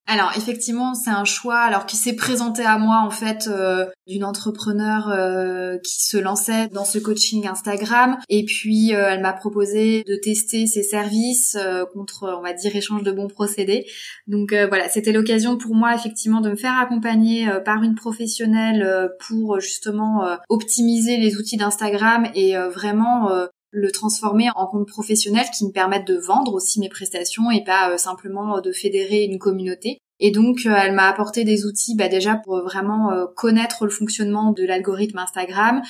[0.07, 4.25] Alors effectivement, c'est un choix alors qui s'est présenté à moi en fait euh, d'une
[4.25, 10.05] entrepreneur euh, qui se lançait dans ce coaching Instagram et puis euh, elle m'a proposé
[10.07, 11.57] de tester ses services
[11.95, 13.87] contre on va dire échange de bons procédés.
[14.27, 19.61] Donc voilà, c'était l'occasion pour moi effectivement de me faire accompagner par une professionnelle pour
[19.61, 23.31] justement optimiser les outils d'Instagram et vraiment
[23.75, 27.91] le transformer en compte professionnel qui me permettent de vendre aussi mes prestations et pas
[27.91, 29.99] euh, simplement euh, de fédérer une communauté.
[30.21, 34.53] Et donc, euh, elle m'a apporté des outils bah, déjà pour vraiment connaître le fonctionnement
[34.53, 35.83] de l'algorithme Instagram,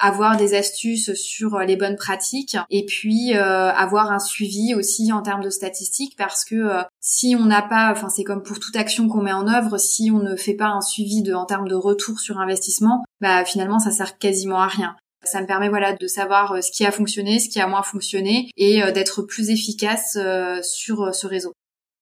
[0.00, 5.42] avoir des astuces sur les bonnes pratiques et puis avoir un suivi aussi en termes
[5.42, 9.20] de statistiques parce que si on n'a pas, enfin c'est comme pour toute action qu'on
[9.20, 12.20] met en œuvre, si on ne fait pas un suivi de, en termes de retour
[12.20, 14.96] sur investissement, bah finalement ça sert quasiment à rien.
[15.24, 17.82] Ça me permet voilà de savoir euh, ce qui a fonctionné, ce qui a moins
[17.82, 21.52] fonctionné et euh, d'être plus efficace euh, sur ce réseau.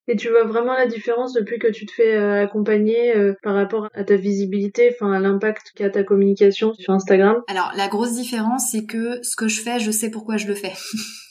[0.07, 4.03] Et tu vois vraiment la différence depuis que tu te fais accompagner par rapport à
[4.03, 7.37] ta visibilité, enfin à l'impact qu'a ta communication sur Instagram?
[7.47, 10.55] Alors la grosse différence c'est que ce que je fais, je sais pourquoi je le
[10.55, 10.73] fais.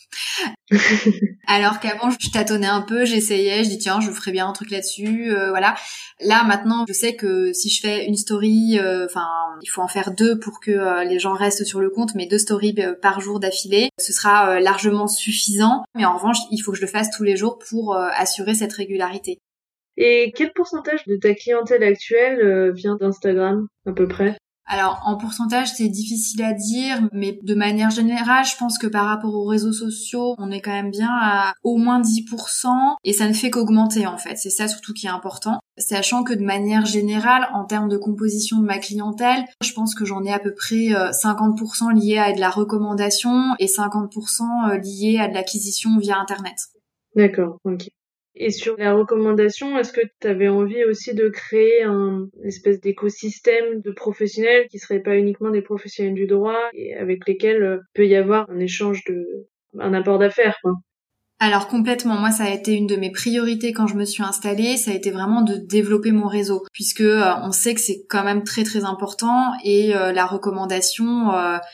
[1.46, 4.70] Alors qu'avant, je tâtonnais un peu, j'essayais, je dis tiens, je ferais bien un truc
[4.70, 5.74] là-dessus, euh, voilà.
[6.20, 9.26] Là maintenant, je sais que si je fais une story, euh, enfin,
[9.62, 12.26] il faut en faire deux pour que euh, les gens restent sur le compte, mais
[12.26, 15.82] deux stories par jour d'affilée, ce sera largement suffisant.
[15.96, 18.72] Mais en revanche, il faut que je le fasse tous les jours pour assurer cette
[18.72, 19.38] régularité.
[19.96, 24.36] Et quel pourcentage de ta clientèle actuelle vient d'Instagram à peu près?
[24.70, 29.06] Alors en pourcentage c'est difficile à dire, mais de manière générale je pense que par
[29.06, 32.68] rapport aux réseaux sociaux on est quand même bien à au moins 10%
[33.02, 34.36] et ça ne fait qu'augmenter en fait.
[34.36, 35.58] C'est ça surtout qui est important.
[35.76, 40.04] Sachant que de manière générale en termes de composition de ma clientèle, je pense que
[40.04, 44.78] j'en ai à peu près 50% euh, lié à de la recommandation et 50% euh,
[44.78, 46.56] lié à de l'acquisition via Internet.
[47.16, 47.88] D'accord, ok.
[48.36, 53.80] Et sur la recommandation, est-ce que tu avais envie aussi de créer un espèce d'écosystème
[53.80, 58.06] de professionnels qui seraient pas uniquement des professionnels du droit et avec lesquels euh, peut
[58.06, 59.46] y avoir un échange de
[59.78, 60.74] un apport d'affaires quoi?
[61.42, 64.76] Alors complètement, moi ça a été une de mes priorités quand je me suis installée,
[64.76, 68.24] ça a été vraiment de développer mon réseau puisque euh, on sait que c'est quand
[68.24, 71.28] même très très important et euh, la recommandation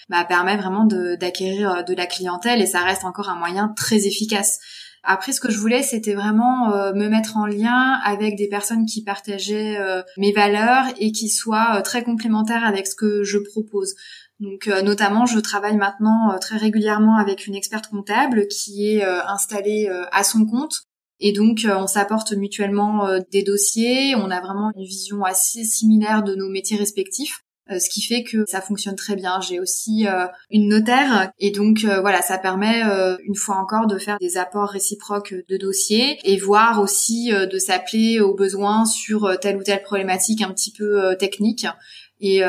[0.09, 4.61] bah, permet vraiment d'acquérir de la clientèle et ça reste encore un moyen très efficace.
[5.09, 8.87] Après, ce que je voulais, c'était vraiment euh, me mettre en lien avec des personnes
[8.87, 13.39] qui partageaient euh, mes valeurs et qui soient euh, très complémentaires avec ce que je
[13.39, 13.95] propose.
[14.41, 20.25] Donc, notamment, je travaille maintenant très régulièrement avec une experte comptable qui est installée à
[20.25, 20.83] son compte.
[21.21, 24.15] Et donc, on s'apporte mutuellement des dossiers.
[24.15, 27.46] On a vraiment une vision assez similaire de nos métiers respectifs.
[27.73, 29.41] Euh, ce qui fait que ça fonctionne très bien.
[29.41, 32.83] J'ai aussi euh, une notaire et donc euh, voilà, ça permet
[33.25, 38.21] une fois encore de faire des apports réciproques de dossiers et voir aussi de s'appeler
[38.21, 41.67] aux besoins sur telle ou telle problématique un petit peu technique
[42.21, 42.41] et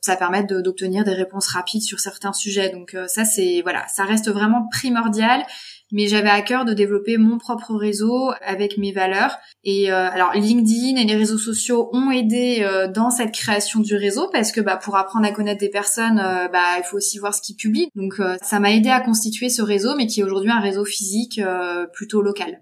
[0.00, 2.70] ça permet d'obtenir des réponses rapides sur certains sujets.
[2.70, 5.44] Donc ça c'est voilà, ça reste vraiment primordial
[5.92, 9.38] mais j'avais à cœur de développer mon propre réseau avec mes valeurs.
[9.64, 13.96] Et euh, alors LinkedIn et les réseaux sociaux ont aidé euh, dans cette création du
[13.96, 17.18] réseau parce que bah, pour apprendre à connaître des personnes, euh, bah, il faut aussi
[17.18, 17.88] voir ce qu'ils publient.
[17.94, 21.40] Donc ça m'a aidé à constituer ce réseau, mais qui est aujourd'hui un réseau physique
[21.92, 22.60] plutôt local.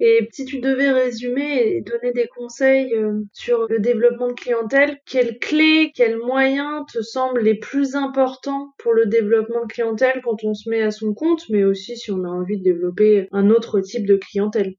[0.00, 4.98] Et si tu devais résumer et donner des conseils euh, sur le développement de clientèle,
[5.04, 10.44] quelles clés, quels moyens te semblent les plus importants pour le développement de clientèle quand
[10.44, 13.50] on se met à son compte, mais aussi si on a envie de développer un
[13.50, 14.74] autre type de clientèle?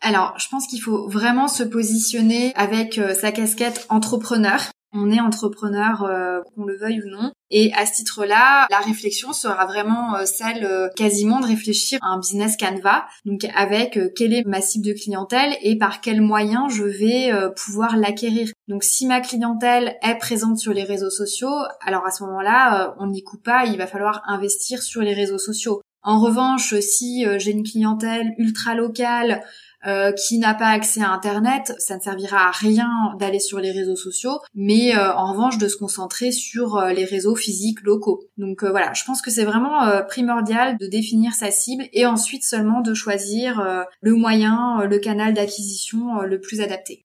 [0.00, 4.60] Alors, je pense qu'il faut vraiment se positionner avec euh, sa casquette entrepreneur
[4.92, 7.32] on est entrepreneur, euh, qu'on le veuille ou non.
[7.50, 12.08] Et à ce titre-là, la réflexion sera vraiment euh, celle euh, quasiment de réfléchir à
[12.08, 16.72] un business canvas, donc avec quelle est ma cible de clientèle et par quels moyens
[16.72, 18.50] je vais pouvoir l'acquérir.
[18.68, 23.06] Donc si ma clientèle est présente sur les réseaux sociaux, alors à ce moment-là, on
[23.06, 25.80] n'y coupe pas, il va falloir investir sur les réseaux sociaux.
[26.02, 29.42] En revanche, si j'ai une clientèle ultra locale,
[29.86, 32.88] euh, qui n'a pas accès à Internet, ça ne servira à rien
[33.18, 37.04] d'aller sur les réseaux sociaux, mais euh, en revanche de se concentrer sur euh, les
[37.04, 38.24] réseaux physiques locaux.
[38.38, 42.80] Donc voilà, je pense que c'est vraiment primordial de définir sa cible et ensuite seulement
[42.80, 47.04] de choisir le moyen, le canal d'acquisition le plus adapté.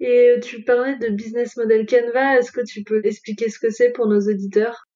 [0.00, 3.90] Et tu parlais de business model Canva, est-ce que tu peux expliquer ce que c'est
[3.90, 4.87] pour nos auditeurs?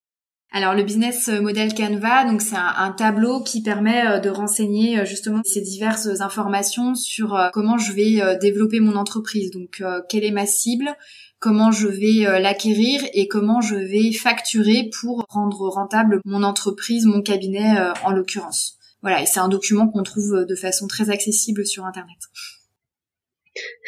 [0.54, 5.04] Alors le business model Canva, donc c'est un, tableau qui permet euh, de renseigner euh,
[5.06, 9.50] justement ces diverses informations sur euh, comment je vais développer mon entreprise.
[9.50, 10.94] Donc quelle est ma cible,
[11.38, 17.22] comment je vais l'acquérir et comment je vais facturer pour rendre rentable mon entreprise, mon
[17.22, 18.78] cabinet en l'occurrence.
[19.00, 22.18] Voilà, et c'est un document qu'on trouve de façon très accessible sur internet.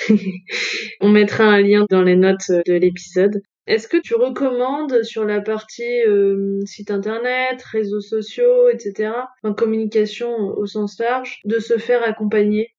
[1.00, 3.40] On mettra un lien dans les notes de l'épisode.
[3.66, 10.28] Est-ce que tu recommandes sur la partie euh, site internet, réseaux sociaux, etc., en communication
[10.56, 12.74] au sens large, de se faire accompagner?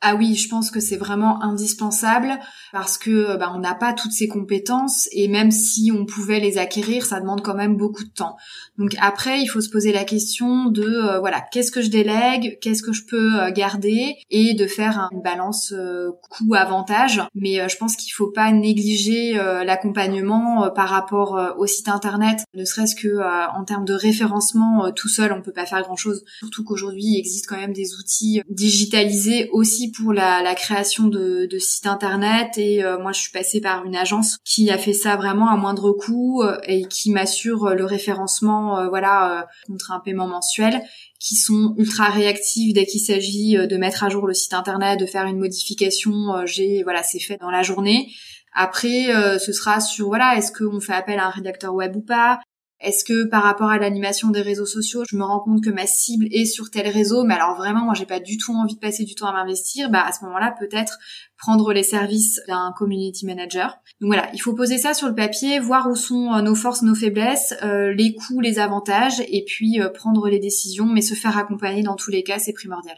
[0.00, 2.38] Ah oui, je pense que c'est vraiment indispensable
[2.72, 6.56] parce que bah, on n'a pas toutes ces compétences et même si on pouvait les
[6.56, 8.36] acquérir, ça demande quand même beaucoup de temps.
[8.78, 12.58] Donc après, il faut se poser la question de euh, voilà, qu'est-ce que je délègue,
[12.60, 17.20] qu'est-ce que je peux euh, garder et de faire une balance euh, coût-avantage.
[17.34, 19.34] Mais je pense qu'il faut pas négliger
[19.64, 25.32] l'accompagnement par rapport au site internet, ne serait-ce que en termes de référencement tout seul,
[25.32, 26.24] on peut pas faire grand-chose.
[26.38, 31.58] Surtout qu'aujourd'hui, il existe quand même des outils digitalisés aussi pour la, création de, de,
[31.58, 35.16] sites internet et euh, moi je suis passée par une agence qui a fait ça
[35.16, 40.26] vraiment à moindre coût euh, et qui m'assure le référencement euh, voilà contre un paiement
[40.26, 40.82] mensuel
[41.20, 45.06] qui sont ultra réactifs dès qu'il s'agit de mettre à jour le site internet, de
[45.06, 48.08] faire une modification, j'ai voilà, c'est fait dans la journée.
[48.54, 49.08] Après,
[49.40, 52.38] ce sera sur voilà, est-ce qu'on fait appel à un rédacteur web ou pas?
[52.80, 55.86] Est-ce que par rapport à l'animation des réseaux sociaux, je me rends compte que ma
[55.86, 58.80] cible est sur tel réseau, mais alors vraiment moi j'ai pas du tout envie de
[58.80, 60.98] passer du temps à m'investir, bah à ce moment-là peut-être
[61.36, 63.78] prendre les services d'un community manager.
[64.00, 66.82] Donc voilà, il faut poser ça sur le papier, voir où sont euh, nos forces,
[66.82, 71.14] nos faiblesses, euh, les coûts, les avantages, et puis euh, prendre les décisions, mais se
[71.14, 72.96] faire accompagner dans tous les cas, c'est primordial.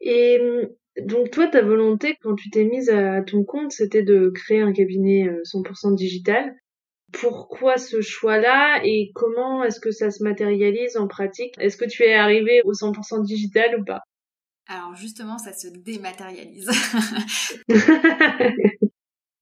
[0.00, 0.40] Et
[1.06, 4.72] donc toi, ta volonté quand tu t'es mise à ton compte, c'était de créer un
[4.72, 6.56] cabinet 100% digital
[7.12, 11.54] pourquoi ce choix-là et comment est-ce que ça se matérialise en pratique?
[11.58, 14.00] Est-ce que tu es arrivé au 100% digital ou pas?
[14.68, 16.70] Alors justement, ça se dématérialise.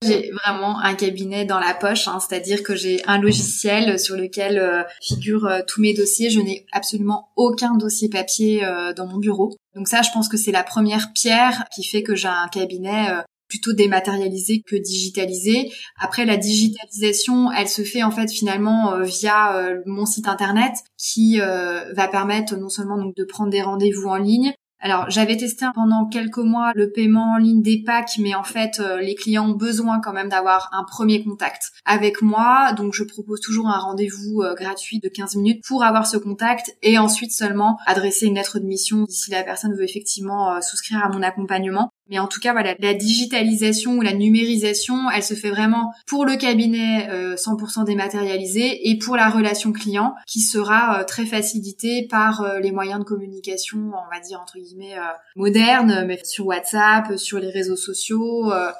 [0.02, 4.58] J'ai vraiment un cabinet dans la poche, hein, c'est-à-dire que j'ai un logiciel sur lequel
[4.58, 6.30] euh, figurent euh, tous mes dossiers.
[6.30, 9.54] Je n'ai absolument aucun dossier papier euh, dans mon bureau.
[9.74, 13.08] Donc ça, je pense que c'est la première pierre qui fait que j'ai un cabinet
[13.50, 15.70] plutôt dématérialisé que digitalisé.
[15.98, 20.72] Après la digitalisation, elle se fait en fait finalement euh, via euh, mon site internet
[20.96, 25.36] qui euh, va permettre non seulement donc de prendre des rendez-vous en ligne, alors j'avais
[25.36, 29.50] testé pendant quelques mois le paiement en ligne des packs, mais en fait les clients
[29.50, 33.78] ont besoin quand même d'avoir un premier contact avec moi, donc je propose toujours un
[33.78, 38.58] rendez-vous gratuit de 15 minutes pour avoir ce contact et ensuite seulement adresser une lettre
[38.58, 41.90] de mission si la personne veut effectivement souscrire à mon accompagnement.
[42.10, 46.24] Mais en tout cas, voilà, la digitalisation ou la numérisation, elle se fait vraiment pour
[46.24, 52.72] le cabinet 100% dématérialisé et pour la relation client qui sera très facilitée par les
[52.72, 57.50] moyens de communication, on va dire entre guillemets euh, moderne, mais sur WhatsApp, sur les
[57.50, 58.52] réseaux sociaux.
[58.52, 58.70] Euh,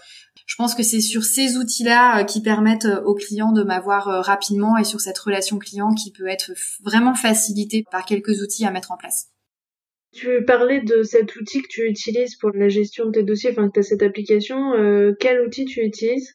[0.47, 4.77] je pense que c'est sur ces outils-là euh, qui permettent aux clients de m'avoir rapidement
[4.77, 8.93] et sur cette relation client qui peut être vraiment facilitée par quelques outils à mettre
[8.93, 9.29] en place.
[10.13, 13.69] Tu parlais de cet outil que tu utilises pour la gestion de tes dossiers, enfin
[13.69, 14.73] que tu cette application.
[15.19, 16.35] quel outil tu utilises?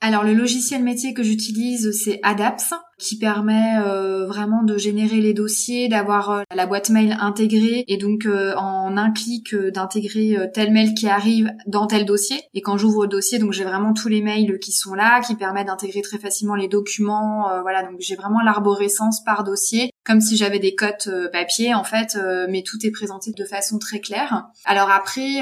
[0.00, 5.32] Alors le logiciel métier que j'utilise c'est Adaps qui permet euh, vraiment de générer les
[5.32, 10.72] dossiers, d'avoir euh, la boîte mail intégrée et donc euh, en un clic d'intégrer tel
[10.72, 12.40] mail qui arrive dans tel dossier.
[12.54, 15.36] Et quand j'ouvre le dossier, donc j'ai vraiment tous les mails qui sont là, qui
[15.36, 17.48] permettent d'intégrer très facilement les documents.
[17.62, 22.18] voilà, donc j'ai vraiment l'arborescence par dossier, comme si j'avais des cotes papier en fait,
[22.48, 24.46] mais tout est présenté de façon très claire.
[24.64, 25.40] Alors après,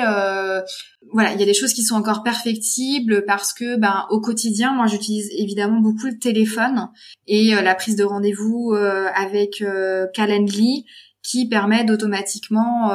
[1.12, 4.74] voilà, il y a des choses qui sont encore perfectibles parce que ben au quotidien,
[4.74, 6.88] moi j'utilise évidemment beaucoup le téléphone
[7.26, 10.86] et euh, la prise de rendez-vous euh, avec euh, Calendly
[11.22, 12.90] qui permet d'automatiquement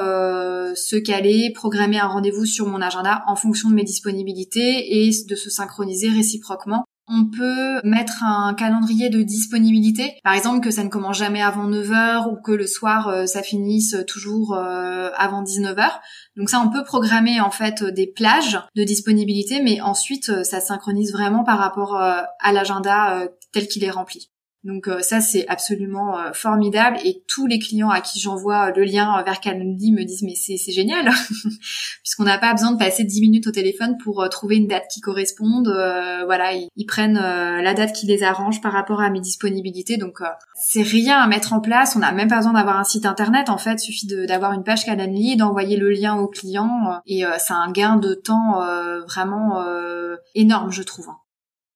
[0.74, 5.36] se caler, programmer un rendez-vous sur mon agenda en fonction de mes disponibilités et de
[5.36, 6.86] se synchroniser réciproquement.
[7.10, 11.70] On peut mettre un calendrier de disponibilité, par exemple que ça ne commence jamais avant
[11.70, 15.90] 9h ou que le soir ça finisse toujours avant 19h.
[16.38, 21.12] Donc ça on peut programmer en fait des plages de disponibilité mais ensuite ça synchronise
[21.12, 24.31] vraiment par rapport à l'agenda tel qu'il est rempli.
[24.64, 28.84] Donc euh, ça c'est absolument euh, formidable et tous les clients à qui j'envoie le
[28.84, 31.10] lien vers Calendly me disent mais c'est génial
[32.04, 34.84] puisqu'on n'a pas besoin de passer 10 minutes au téléphone pour euh, trouver une date
[34.94, 35.68] qui corresponde.
[36.26, 39.98] voilà, ils, prennent la date qui les arrange par rapport à mes disponibilités.
[39.98, 40.20] Donc
[40.56, 41.96] c'est rien à mettre en place.
[41.96, 43.80] On n'a même pas besoin d'avoir un site internet en fait.
[43.80, 48.14] Suffit d'avoir une page Calendly, d'envoyer le lien au client et c'est un gain de
[48.14, 48.62] temps
[49.08, 49.64] vraiment
[50.36, 51.10] énorme je trouve.
[51.10, 51.21] Hein.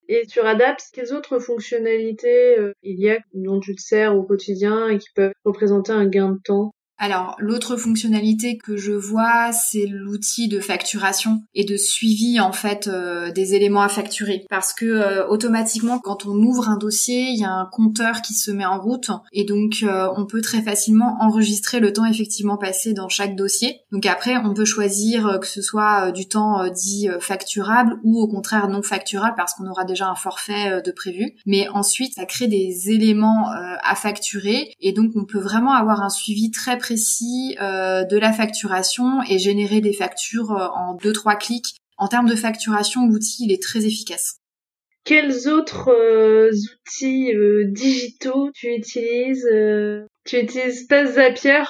[0.08, 4.90] Et sur Adapt, quelles autres fonctionnalités il y a dont tu te sers au quotidien
[4.90, 9.86] et qui peuvent représenter un gain de temps alors l'autre fonctionnalité que je vois, c'est
[9.86, 14.86] l'outil de facturation et de suivi en fait euh, des éléments à facturer parce que
[14.86, 18.66] euh, automatiquement quand on ouvre un dossier, il y a un compteur qui se met
[18.66, 23.10] en route et donc euh, on peut très facilement enregistrer le temps effectivement passé dans
[23.10, 23.82] chaque dossier.
[23.92, 28.70] Donc après on peut choisir que ce soit du temps dit facturable ou au contraire
[28.70, 31.36] non facturable parce qu'on aura déjà un forfait de prévu.
[31.46, 33.50] Mais ensuite ça crée des éléments
[33.84, 38.32] à facturer et donc on peut vraiment avoir un suivi très précis euh, de la
[38.32, 41.78] facturation et générer des factures euh, en deux trois clics.
[41.98, 44.36] En termes de facturation, l'outil il est très efficace.
[45.04, 47.32] Quels autres euh, outils
[47.72, 49.48] digitaux tu utilises
[50.26, 51.64] Tu utilises pas Zapier?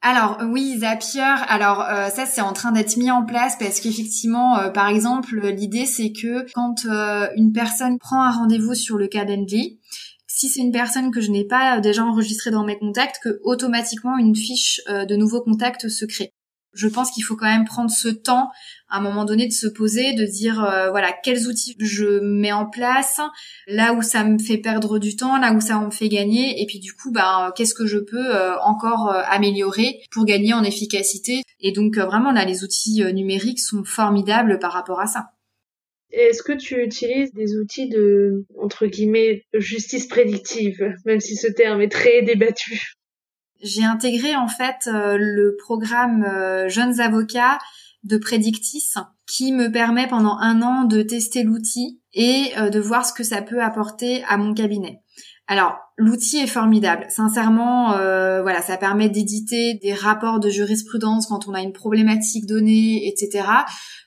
[0.00, 1.34] Alors oui, Zapier.
[1.48, 6.12] Alors ça c'est en train d'être mis en place parce qu'effectivement, par exemple, l'idée c'est
[6.12, 6.86] que quand
[7.36, 9.80] une personne prend un rendez-vous sur le Calendly,
[10.40, 13.40] si c'est une personne que je n'ai pas euh, déjà enregistrée dans mes contacts, que
[13.42, 16.32] automatiquement une fiche euh, de nouveaux contacts se crée.
[16.72, 18.48] Je pense qu'il faut quand même prendre ce temps
[18.88, 22.52] à un moment donné de se poser, de dire euh, voilà quels outils je mets
[22.52, 23.20] en place,
[23.66, 26.66] là où ça me fait perdre du temps, là où ça me fait gagner, et
[26.66, 28.32] puis du coup bah qu'est-ce que je peux
[28.62, 31.42] encore améliorer pour gagner en efficacité.
[31.58, 35.32] Et donc vraiment là les outils numériques sont formidables par rapport à ça.
[36.12, 41.80] Est-ce que tu utilises des outils de, entre guillemets, justice prédictive, même si ce terme
[41.80, 42.94] est très débattu?
[43.62, 47.58] J'ai intégré en fait euh, le programme euh, Jeunes avocats
[48.04, 48.94] de Predictis
[49.26, 53.22] qui me permet pendant un an de tester l'outil et euh, de voir ce que
[53.22, 55.00] ça peut apporter à mon cabinet.
[55.50, 57.06] Alors, l'outil est formidable.
[57.08, 63.08] Sincèrement, voilà, ça permet d'éditer des rapports de jurisprudence quand on a une problématique donnée,
[63.08, 63.42] etc.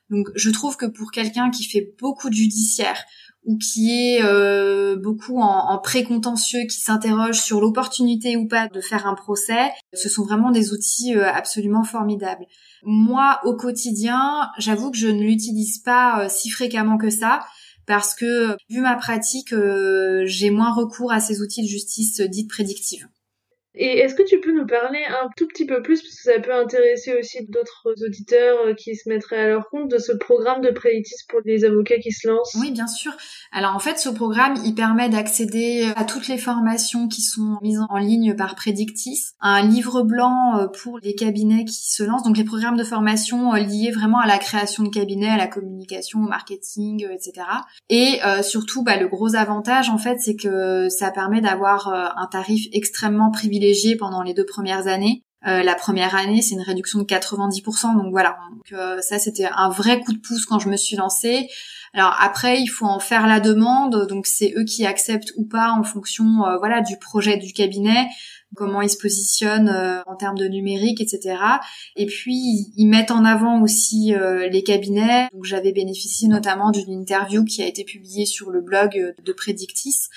[0.09, 3.03] Donc je trouve que pour quelqu'un qui fait beaucoup de judiciaire
[3.45, 8.79] ou qui est euh, beaucoup en, en précontentieux, qui s'interroge sur l'opportunité ou pas de
[8.79, 12.45] faire un procès, ce sont vraiment des outils euh, absolument formidables.
[12.83, 17.41] Moi, au quotidien, j'avoue que je ne l'utilise pas euh, si fréquemment que ça
[17.85, 19.53] parce que vu ma pratique,
[20.25, 23.07] j'ai moins recours à ces outils de justice dites prédictives.
[23.75, 26.39] Et est-ce que tu peux nous parler un tout petit peu plus, parce que ça
[26.39, 30.61] peut intéresser aussi d'autres auditeurs euh, qui se mettraient à leur compte, de ce programme
[30.61, 32.55] de préditis pour les avocats qui se lancent?
[32.59, 33.13] Oui, bien sûr.
[33.51, 37.79] Alors en fait, ce programme, il permet d'accéder à toutes les formations qui sont mises
[37.89, 42.37] en ligne par Predictis, un livre blanc euh, pour les cabinets qui se lancent, donc
[42.37, 46.19] les programmes de formation euh, liés vraiment à la création de cabinets, à la communication,
[46.19, 47.47] au marketing, etc.
[47.89, 52.67] Et surtout, bah, le gros avantage, en fait, c'est que ça permet d'avoir un tarif
[52.71, 53.62] extrêmement privilégié
[53.99, 55.23] pendant les deux premières années.
[55.45, 57.95] Euh, la première année, c'est une réduction de 90%.
[57.95, 58.37] Donc voilà,
[58.71, 61.47] euh, ça c'était un vrai coup de pouce quand je me suis lancée.
[61.93, 65.71] Alors après, il faut en faire la demande, donc c'est eux qui acceptent ou pas
[65.71, 68.07] en fonction, euh, voilà, du projet du cabinet,
[68.55, 71.37] comment ils se positionnent en termes de numérique, etc.
[71.95, 74.13] Et puis ils mettent en avant aussi
[74.51, 75.27] les cabinets.
[75.33, 80.07] Donc j'avais bénéficié notamment d'une interview qui a été publiée sur le blog de Predictis.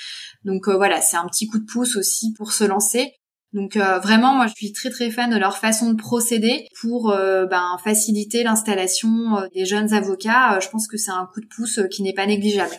[0.45, 3.15] Donc voilà, c'est un petit coup de pouce aussi pour se lancer.
[3.57, 7.11] Donc euh, vraiment, moi, je suis très très fan de leur façon de procéder pour
[7.11, 10.61] euh, ben, faciliter l'installation euh, des jeunes avocats.
[10.61, 12.75] je pense que c'est un coup de pouce qui n'est pas négligeable.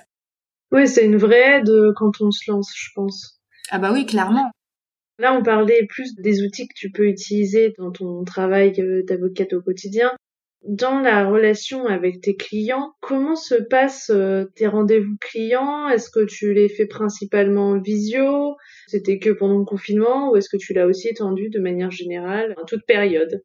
[0.72, 3.42] Oui, c'est une vraie aide quand on se lance, je pense.
[3.72, 4.52] Ah bah oui, clairement.
[5.18, 8.74] Là, on parlait plus des outils que tu peux utiliser dans ton travail
[9.08, 10.12] d'avocate au quotidien.
[10.64, 14.12] Dans la relation avec tes clients, comment se passent
[14.56, 15.90] tes rendez-vous clients?
[15.90, 18.56] Est-ce que tu les fais principalement en visio?
[18.88, 22.56] C'était que pendant le confinement ou est-ce que tu l'as aussi étendu de manière générale
[22.60, 23.44] à toute période?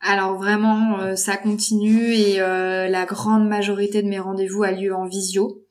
[0.00, 4.92] Alors vraiment, euh, ça continue et euh, la grande majorité de mes rendez-vous a lieu
[4.92, 5.62] en visio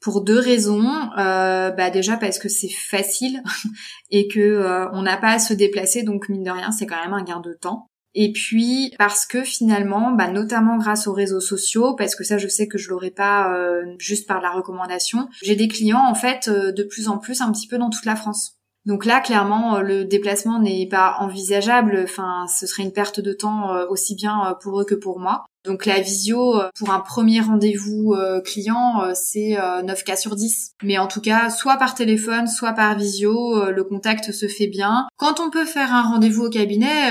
[0.00, 0.86] pour deux raisons.
[1.18, 3.42] Euh, bah déjà parce que c'est facile
[4.10, 7.14] et que on n'a pas à se déplacer, donc mine de rien, c'est quand même
[7.14, 7.89] un gain de temps.
[8.14, 12.48] Et puis parce que finalement, bah, notamment grâce aux réseaux sociaux, parce que ça je
[12.48, 16.48] sais que je l'aurais pas euh, juste par la recommandation, j'ai des clients en fait
[16.48, 18.56] euh, de plus en plus un petit peu dans toute la France.
[18.86, 22.00] Donc là, clairement, euh, le déplacement n'est pas envisageable.
[22.02, 25.44] Enfin, ce serait une perte de temps aussi bien pour eux que pour moi.
[25.64, 30.36] Donc la visio euh, pour un premier rendez-vous euh, client, euh, c'est 9 cas sur
[30.36, 30.72] 10.
[30.82, 35.06] Mais en tout cas, soit par téléphone, soit par visio, le contact se fait bien.
[35.16, 37.10] Quand on peut faire un rendez-vous au cabinet,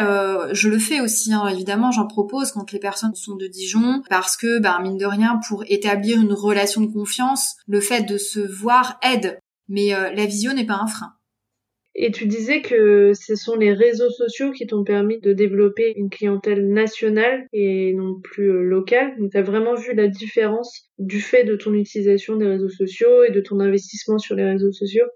[0.52, 1.48] je le fais aussi, hein.
[1.48, 5.40] évidemment, j'en propose quand les personnes sont de Dijon, parce que, ben, mine de rien,
[5.48, 9.40] pour établir une relation de confiance, le fait de se voir aide.
[9.68, 11.14] Mais la visio n'est pas un frein.
[12.02, 16.10] Et tu disais que ce sont les réseaux sociaux qui t'ont permis de développer une
[16.10, 19.20] clientèle nationale et non plus euh, locale.
[19.20, 23.26] Donc tu as vraiment vu la différence du fait de ton utilisation des réseaux sociaux
[23.26, 25.08] et de ton investissement sur les réseaux sociaux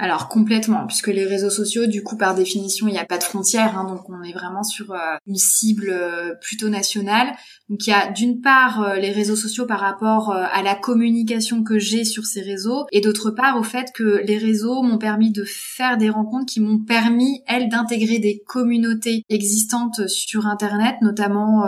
[0.00, 3.22] alors complètement, puisque les réseaux sociaux, du coup, par définition, il n'y a pas de
[3.22, 4.96] frontières, hein, donc on est vraiment sur euh,
[5.26, 7.28] une cible euh, plutôt nationale.
[7.68, 11.62] Donc il y a d'une part euh, les réseaux sociaux par rapport à la communication
[11.62, 15.32] que j'ai sur ces réseaux, et d'autre part au fait que les réseaux m'ont permis
[15.32, 21.66] de faire des rencontres qui m'ont permis, elles, d'intégrer des communautés existantes sur Internet, notamment,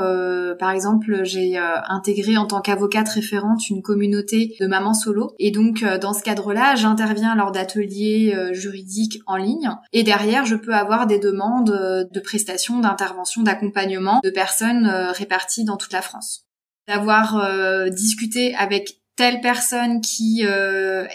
[0.59, 1.59] par exemple, j'ai
[1.89, 6.77] intégré en tant qu'avocate référente une communauté de mamans solo, et donc dans ce cadre-là,
[6.77, 9.71] j'interviens lors d'ateliers euh, juridique en ligne.
[9.93, 15.13] Et derrière, je peux avoir des demandes euh, de prestations, d'intervention, d'accompagnement de personnes euh,
[15.13, 16.47] réparties dans toute la France.
[16.89, 17.49] D'avoir
[17.91, 20.43] discuté avec telle personne qui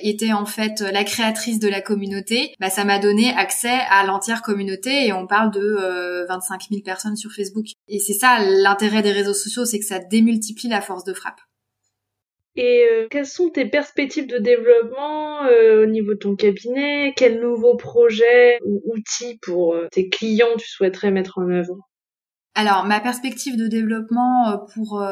[0.02, 4.44] était en fait la créatrice de la communauté, bah, ça m'a donné accès à l'entière
[4.44, 7.66] communauté et on parle de 25 000 personnes sur Facebook.
[7.90, 11.42] Et c'est ça l'intérêt des réseaux sociaux, c'est que ça démultiplie la force de frappe.
[12.58, 17.14] Et euh, quelles sont tes perspectives de développement euh, au niveau de ton cabinet?
[17.16, 21.78] Quels nouveaux projets ou outils pour euh, tes clients tu souhaiterais mettre en œuvre?
[22.56, 25.06] Alors, ma perspective de développement pour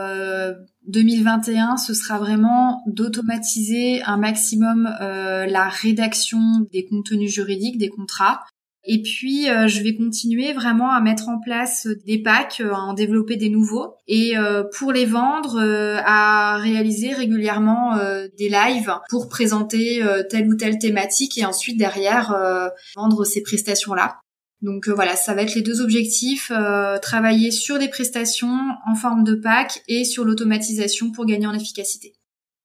[0.88, 6.40] 2021, ce sera vraiment d'automatiser un maximum la rédaction
[6.74, 8.42] des contenus juridiques, des contrats,
[8.88, 12.80] et puis, euh, je vais continuer vraiment à mettre en place des packs, euh, à
[12.80, 17.98] en développer des nouveaux, et euh, pour les vendre, à réaliser régulièrement
[18.38, 22.36] des lives pour présenter telle ou telle thématique, et ensuite derrière
[22.96, 24.20] vendre ces prestations-là.
[24.62, 26.52] Donc voilà, ça va être les deux objectifs
[27.02, 28.58] travailler sur des prestations
[28.88, 32.14] en forme de pack et sur l'automatisation pour gagner en efficacité.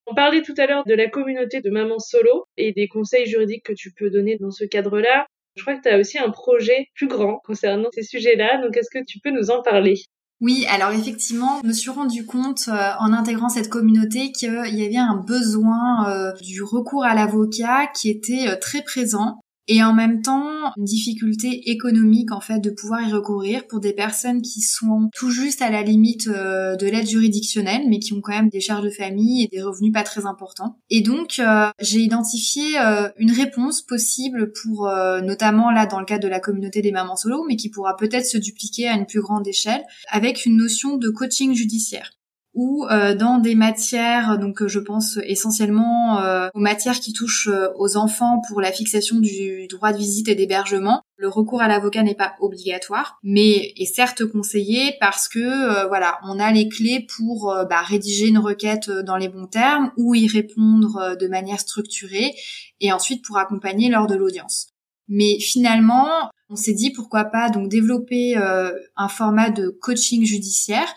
[0.07, 3.65] On parlait tout à l'heure de la communauté de mamans solo et des conseils juridiques
[3.65, 5.27] que tu peux donner dans ce cadre-là.
[5.57, 8.91] Je crois que tu as aussi un projet plus grand concernant ces sujets-là, donc est-ce
[8.91, 10.03] que tu peux nous en parler?
[10.41, 14.87] Oui, alors effectivement, je me suis rendu compte euh, en intégrant cette communauté qu'il y
[14.87, 19.39] avait un besoin euh, du recours à l'avocat qui était euh, très présent
[19.71, 23.93] et en même temps une difficulté économique en fait de pouvoir y recourir pour des
[23.93, 28.21] personnes qui sont tout juste à la limite euh, de l'aide juridictionnelle mais qui ont
[28.21, 30.77] quand même des charges de famille et des revenus pas très importants.
[30.91, 34.91] Et donc euh, j'ai identifié euh, une réponse possible pour
[35.23, 38.27] notamment là dans le cadre de la communauté des mamans solo mais qui pourra peut-être
[38.27, 42.11] se dupliquer à une plus grande échelle avec une notion de coaching judiciaire
[42.53, 47.69] ou euh, dans des matières, donc je pense essentiellement euh, aux matières qui touchent euh,
[47.77, 51.03] aux enfants pour la fixation du droit de visite et d'hébergement.
[51.17, 56.39] Le recours à l'avocat n'est pas obligatoire, mais est certes conseillé parce que voilà, on
[56.41, 61.17] a les clés pour bah, rédiger une requête dans les bons termes ou y répondre
[61.21, 62.33] de manière structurée
[62.81, 64.69] et ensuite pour accompagner lors de l'audience.
[65.09, 66.09] Mais finalement,
[66.49, 70.89] on s'est dit pourquoi pas donc développer un format de coaching judiciaire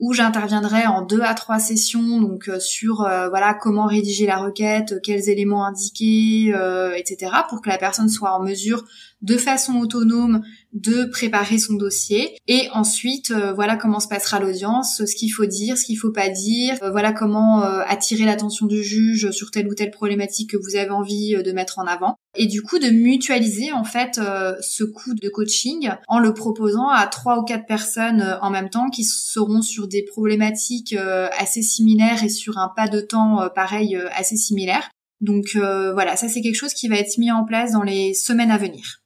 [0.00, 4.38] où j'interviendrai en deux à trois sessions, donc euh, sur euh, voilà comment rédiger la
[4.38, 8.84] requête, quels éléments indiquer, euh, etc., pour que la personne soit en mesure
[9.22, 10.42] de façon autonome
[10.78, 15.46] de préparer son dossier et ensuite euh, voilà comment se passera l'audience, ce qu'il faut
[15.46, 19.50] dire, ce qu'il faut pas dire, euh, voilà comment euh, attirer l'attention du juge sur
[19.50, 22.78] telle ou telle problématique que vous avez envie de mettre en avant et du coup
[22.78, 24.20] de mutualiser en fait
[24.60, 28.90] ce coût de coaching en le proposant à trois ou quatre personnes en même temps
[28.90, 30.94] qui seront sur des problématiques
[31.36, 34.88] assez similaires et sur un pas de temps pareil assez similaire.
[35.20, 38.50] Donc voilà, ça c'est quelque chose qui va être mis en place dans les semaines
[38.50, 39.00] à venir.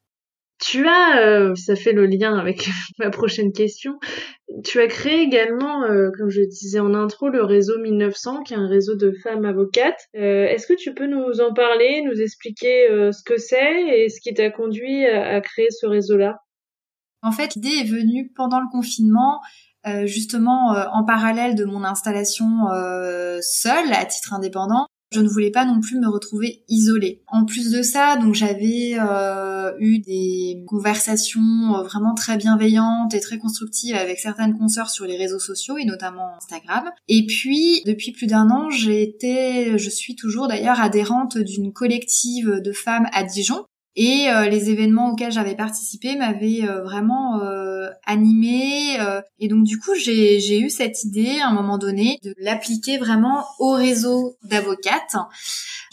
[0.62, 2.68] Tu as, euh, ça fait le lien avec
[3.00, 3.98] ma prochaine question,
[4.62, 8.56] tu as créé également, euh, comme je disais en intro, le réseau 1900, qui est
[8.56, 10.06] un réseau de femmes avocates.
[10.14, 14.20] Euh, est-ce que tu peux nous en parler, nous expliquer ce que c'est et ce
[14.20, 16.38] qui t'a conduit à, créer ce réseau-là?
[17.22, 19.40] En fait, l'idée est venue pendant le confinement.
[20.04, 22.46] justement en parallèle de mon installation
[23.40, 27.22] seule à titre indépendant, je ne voulais pas non plus me retrouver isolée.
[27.26, 33.20] En plus de ça, donc j'avais euh, eu des conversations euh, vraiment très bienveillantes et
[33.20, 36.90] très constructives avec certaines consoeurs sur les réseaux sociaux et notamment Instagram.
[37.08, 42.72] Et puis depuis plus d'un an, été, je suis toujours d'ailleurs adhérente d'une collective de
[42.72, 43.64] femmes à Dijon
[43.94, 48.96] et euh, les événements auxquels j'avais participé m'avaient euh, vraiment euh, animée.
[49.38, 53.44] et donc du coup, j'ai eu cette idée à un moment donné de l'appliquer vraiment
[53.58, 55.16] au réseau d'avocates.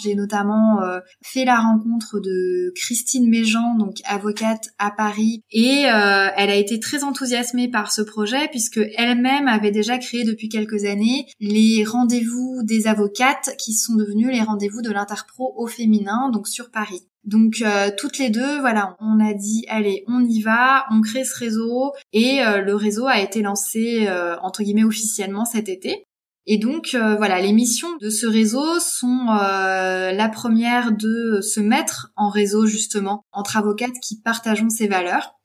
[0.02, 0.80] J'ai notamment
[1.22, 7.04] fait la rencontre de Christine Méjean, donc avocate à Paris, et elle a été très
[7.04, 12.88] enthousiasmée par ce projet puisque elle-même avait déjà créé depuis quelques années les rendez-vous des
[12.88, 17.04] avocates qui sont devenus les rendez-vous de l'interpro au féminin, donc sur Paris.
[17.30, 17.64] Donc
[17.98, 21.94] toutes les deux, voilà, on a dit allez, on y va, on crée ce réseau
[22.12, 24.10] et le réseau a été lancé
[24.42, 26.04] entre guillemets officiellement cet été.
[26.48, 32.30] Et donc voilà, les missions de ce réseau sont la première de se mettre en
[32.30, 35.36] réseau justement entre avocates qui partageons ces valeurs.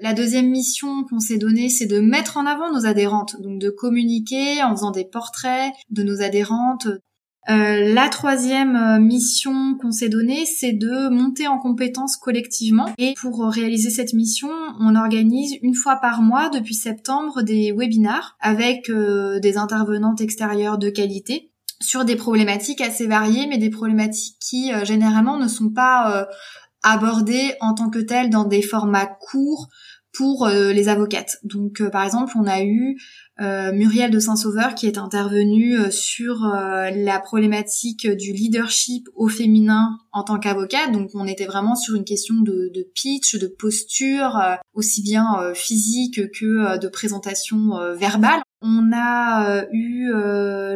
[0.00, 3.68] La deuxième mission qu'on s'est donnée, c'est de mettre en avant nos adhérentes, donc de
[3.68, 6.88] communiquer en faisant des portraits de nos adhérentes.
[7.50, 12.88] Euh, la troisième euh, mission qu'on s'est donnée, c'est de monter en compétences collectivement.
[12.96, 14.48] Et pour réaliser cette mission,
[14.80, 20.78] on organise une fois par mois depuis septembre des webinars avec euh, des intervenantes extérieures
[20.78, 26.28] de qualité sur des problématiques assez variées, mais des problématiques qui généralement ne sont pas
[26.82, 29.68] abordées en tant que telles dans des formats courts
[30.14, 31.38] pour euh, les avocates.
[31.42, 32.96] Donc euh, par exemple, on a eu
[33.40, 40.22] euh, Muriel de Saint-Sauveur qui est intervenue sur la problématique du leadership au féminin en
[40.22, 40.92] tant qu'avocate.
[40.92, 44.40] Donc on était vraiment sur une question de, de pitch, de posture,
[44.72, 48.40] aussi bien physique que de présentation verbale.
[48.62, 50.12] On a eu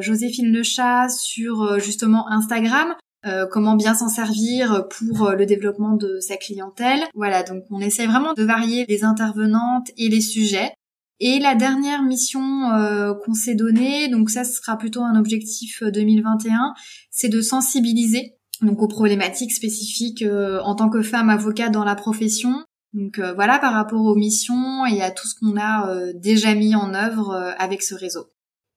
[0.01, 2.95] Joséphine Lechat sur justement Instagram
[3.27, 7.01] euh, comment bien s'en servir pour euh, le développement de sa clientèle.
[7.15, 10.73] Voilà, donc on essaie vraiment de varier les intervenantes et les sujets.
[11.19, 15.83] Et la dernière mission euh, qu'on s'est donnée, donc ça ce sera plutôt un objectif
[15.83, 16.75] 2021,
[17.11, 20.25] c'est de sensibiliser donc aux problématiques spécifiques
[20.63, 22.65] en tant que femme avocate dans la profession.
[22.93, 26.93] Donc voilà par rapport aux missions et à tout ce qu'on a déjà mis en
[26.93, 28.27] œuvre avec ce réseau.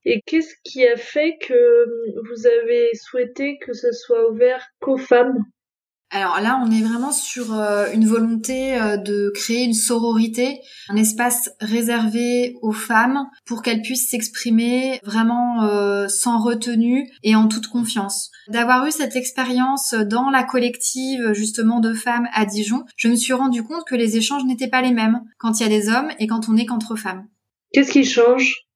[0.06, 1.86] Et qu'est-ce qui a fait que
[2.28, 5.46] vous avez souhaité que ce soit ouvert qu'aux femmes?
[6.14, 10.98] Alors là, on est vraiment sur euh, une volonté euh, de créer une sororité, un
[10.98, 17.68] espace réservé aux femmes pour qu'elles puissent s'exprimer vraiment euh, sans retenue et en toute
[17.68, 18.30] confiance.
[18.50, 23.34] D'avoir eu cette expérience dans la collective justement de femmes à Dijon, je me suis
[23.34, 26.12] rendu compte que les échanges n'étaient pas les mêmes quand il y a des hommes
[26.20, 27.26] et quand on est qu'entre femmes.
[27.72, 28.68] Qu'est-ce qui change?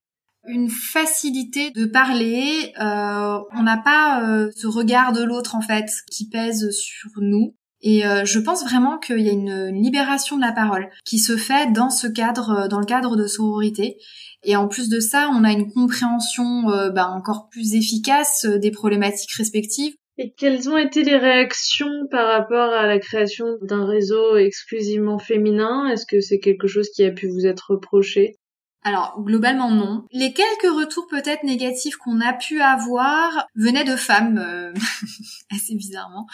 [0.48, 2.74] Une facilité de parler.
[2.80, 7.56] Euh, on n'a pas euh, ce regard de l'autre en fait qui pèse sur nous.
[7.82, 11.38] Et euh, je pense vraiment qu'il y a une libération de la parole qui se
[11.38, 13.98] fait dans ce cadre, dans le cadre de sororité.
[14.44, 19.34] Et en plus de ça, on a une compréhension bah, encore plus efficace des problématiques
[19.34, 19.96] respectives.
[20.18, 25.88] Et quelles ont été les réactions par rapport à la création d'un réseau exclusivement féminin?
[25.88, 28.38] Est-ce que c'est quelque chose qui a pu vous être reproché?
[28.86, 30.06] Alors globalement non.
[30.12, 34.72] Les quelques retours peut-être négatifs qu'on a pu avoir venaient de femmes, euh,
[35.52, 36.28] assez bizarrement.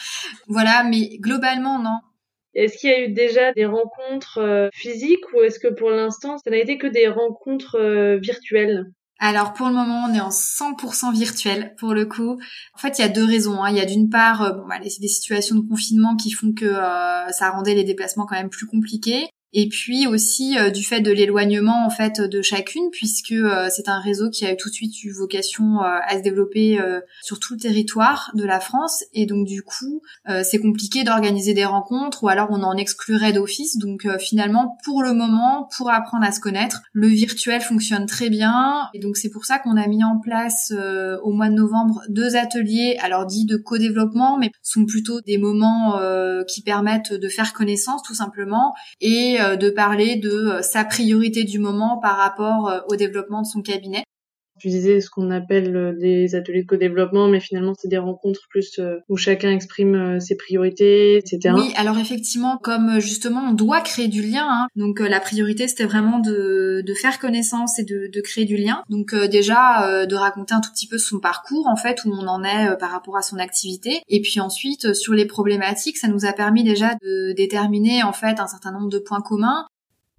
[0.48, 2.00] Voilà, mais globalement non.
[2.54, 6.38] Est-ce qu'il y a eu déjà des rencontres euh, physiques ou est-ce que pour l'instant
[6.40, 8.92] ça n'a été que des rencontres euh, virtuelles?
[9.18, 12.38] Alors pour le moment, on est en 100% virtuel pour le coup.
[12.74, 13.64] En fait, il y a deux raisons.
[13.64, 13.70] Hein.
[13.70, 16.74] Il y a d'une part, bon, bah, des situations de confinement qui font que
[17.32, 21.12] ça rendait les déplacements quand même plus compliqués et puis aussi euh, du fait de
[21.12, 25.04] l'éloignement en fait de chacune puisque euh, c'est un réseau qui a tout de suite
[25.04, 26.80] eu vocation euh, à se développer
[27.22, 29.04] sur tout le territoire de la France.
[29.14, 30.02] Et donc du coup
[30.44, 33.78] c'est compliqué d'organiser des rencontres ou alors on en exclurait d'office.
[33.78, 38.90] Donc finalement pour le moment pour apprendre à se connaître le virtuel fonctionne très bien.
[38.94, 40.74] Et donc c'est pour ça qu'on a mis en place
[41.24, 46.00] au mois de novembre deux ateliers alors dits de co-développement mais sont plutôt des moments
[46.48, 48.74] qui permettent de faire connaissance tout simplement.
[49.02, 53.42] Et euh, de parler de euh, sa priorité du moment par rapport euh, au développement
[53.42, 54.04] de son cabinet
[54.62, 58.80] tu disais ce qu'on appelle des ateliers de co-développement, mais finalement c'est des rencontres plus
[59.10, 61.56] où chacun exprime ses priorités, etc.
[61.56, 65.86] Oui, alors effectivement, comme justement on doit créer du lien, hein, donc la priorité c'était
[65.86, 68.84] vraiment de, faire connaissance et de créer du lien.
[68.90, 72.44] Donc déjà de raconter un tout petit peu son parcours en fait, où on en
[72.44, 76.34] est par rapport à son activité, et puis ensuite sur les problématiques, ça nous a
[76.34, 79.66] permis déjà de déterminer en fait un certain nombre de points communs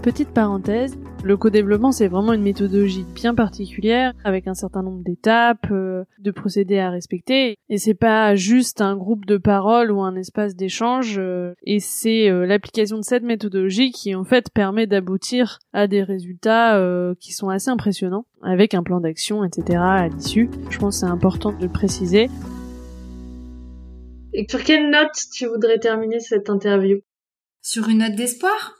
[0.02, 5.68] Petite parenthèse, le co-développement c'est vraiment une méthodologie bien particulière avec un certain nombre d'étapes,
[5.70, 10.16] euh, de procédés à respecter et c'est pas juste un groupe de paroles ou un
[10.16, 15.60] espace d'échange euh, et c'est euh, l'application de cette méthodologie qui en fait permet d'aboutir
[15.72, 16.82] à des résultats
[17.20, 20.50] qui sont assez impressionnants avec un plan d'action etc à l'issue.
[20.68, 22.28] Je pense que c'est important de le préciser.
[24.32, 26.98] Et sur quelle note tu voudrais terminer cette interview?
[27.60, 28.74] Sur une note d'espoir?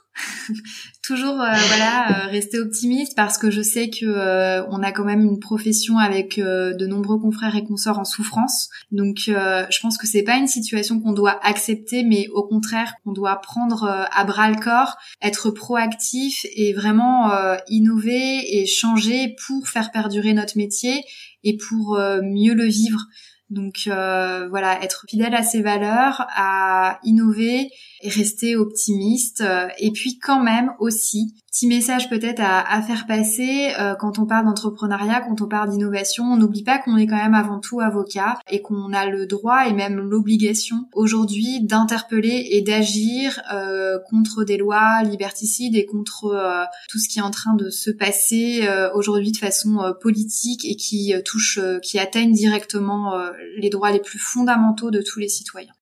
[1.03, 5.03] Toujours euh, voilà euh, rester optimiste parce que je sais que euh, on a quand
[5.03, 8.69] même une profession avec de nombreux confrères et consorts en souffrance.
[8.91, 13.11] Donc je pense que c'est pas une situation qu'on doit accepter mais au contraire qu'on
[13.11, 17.31] doit prendre à bras le corps être proactif et vraiment
[17.67, 21.03] innover et changer pour faire perdurer notre métier
[21.43, 23.07] et pour mieux le vivre.
[23.53, 27.69] Donc euh, voilà, être fidèle à ses valeurs, à innover
[28.05, 29.41] rester optimiste.
[29.41, 34.17] Euh, et puis quand même aussi, petit message peut-être à, à, faire passer euh, quand
[34.17, 37.59] on parle d'entrepreneuriat, quand on parle d'innovation, on n'oublie pas qu'on est quand même avant
[37.59, 43.99] tout avocat et qu'on a le droit et même l'obligation aujourd'hui d'interpeller et d'agir euh,
[44.09, 47.91] contre des lois liberticides et contre euh, tout ce qui est en train de se
[47.91, 53.13] passer aujourd'hui de façon politique et qui touche, qui atteigne directement
[53.57, 55.73] les droits les plus fondamentaux de tous les citoyens.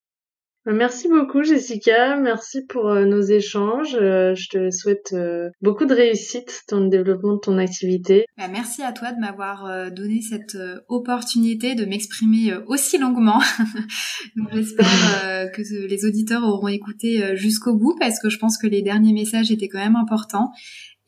[0.64, 3.96] Merci beaucoup Jessica, merci pour euh, nos échanges.
[4.00, 8.26] Euh, je te souhaite euh, beaucoup de réussite dans le développement de ton activité.
[8.38, 10.56] Bah, merci à toi de m'avoir donné cette
[10.88, 13.40] opportunité de m'exprimer aussi longuement.
[14.52, 19.12] j'espère que les auditeurs auront écouté jusqu'au bout parce que je pense que les derniers
[19.12, 20.52] messages étaient quand même importants.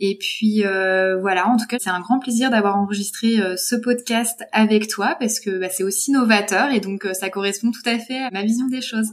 [0.01, 4.89] Et puis voilà, en tout cas, c'est un grand plaisir d'avoir enregistré ce podcast avec
[4.89, 8.31] toi parce que bah, c'est aussi novateur et donc ça correspond tout à fait à
[8.33, 9.13] ma vision des choses.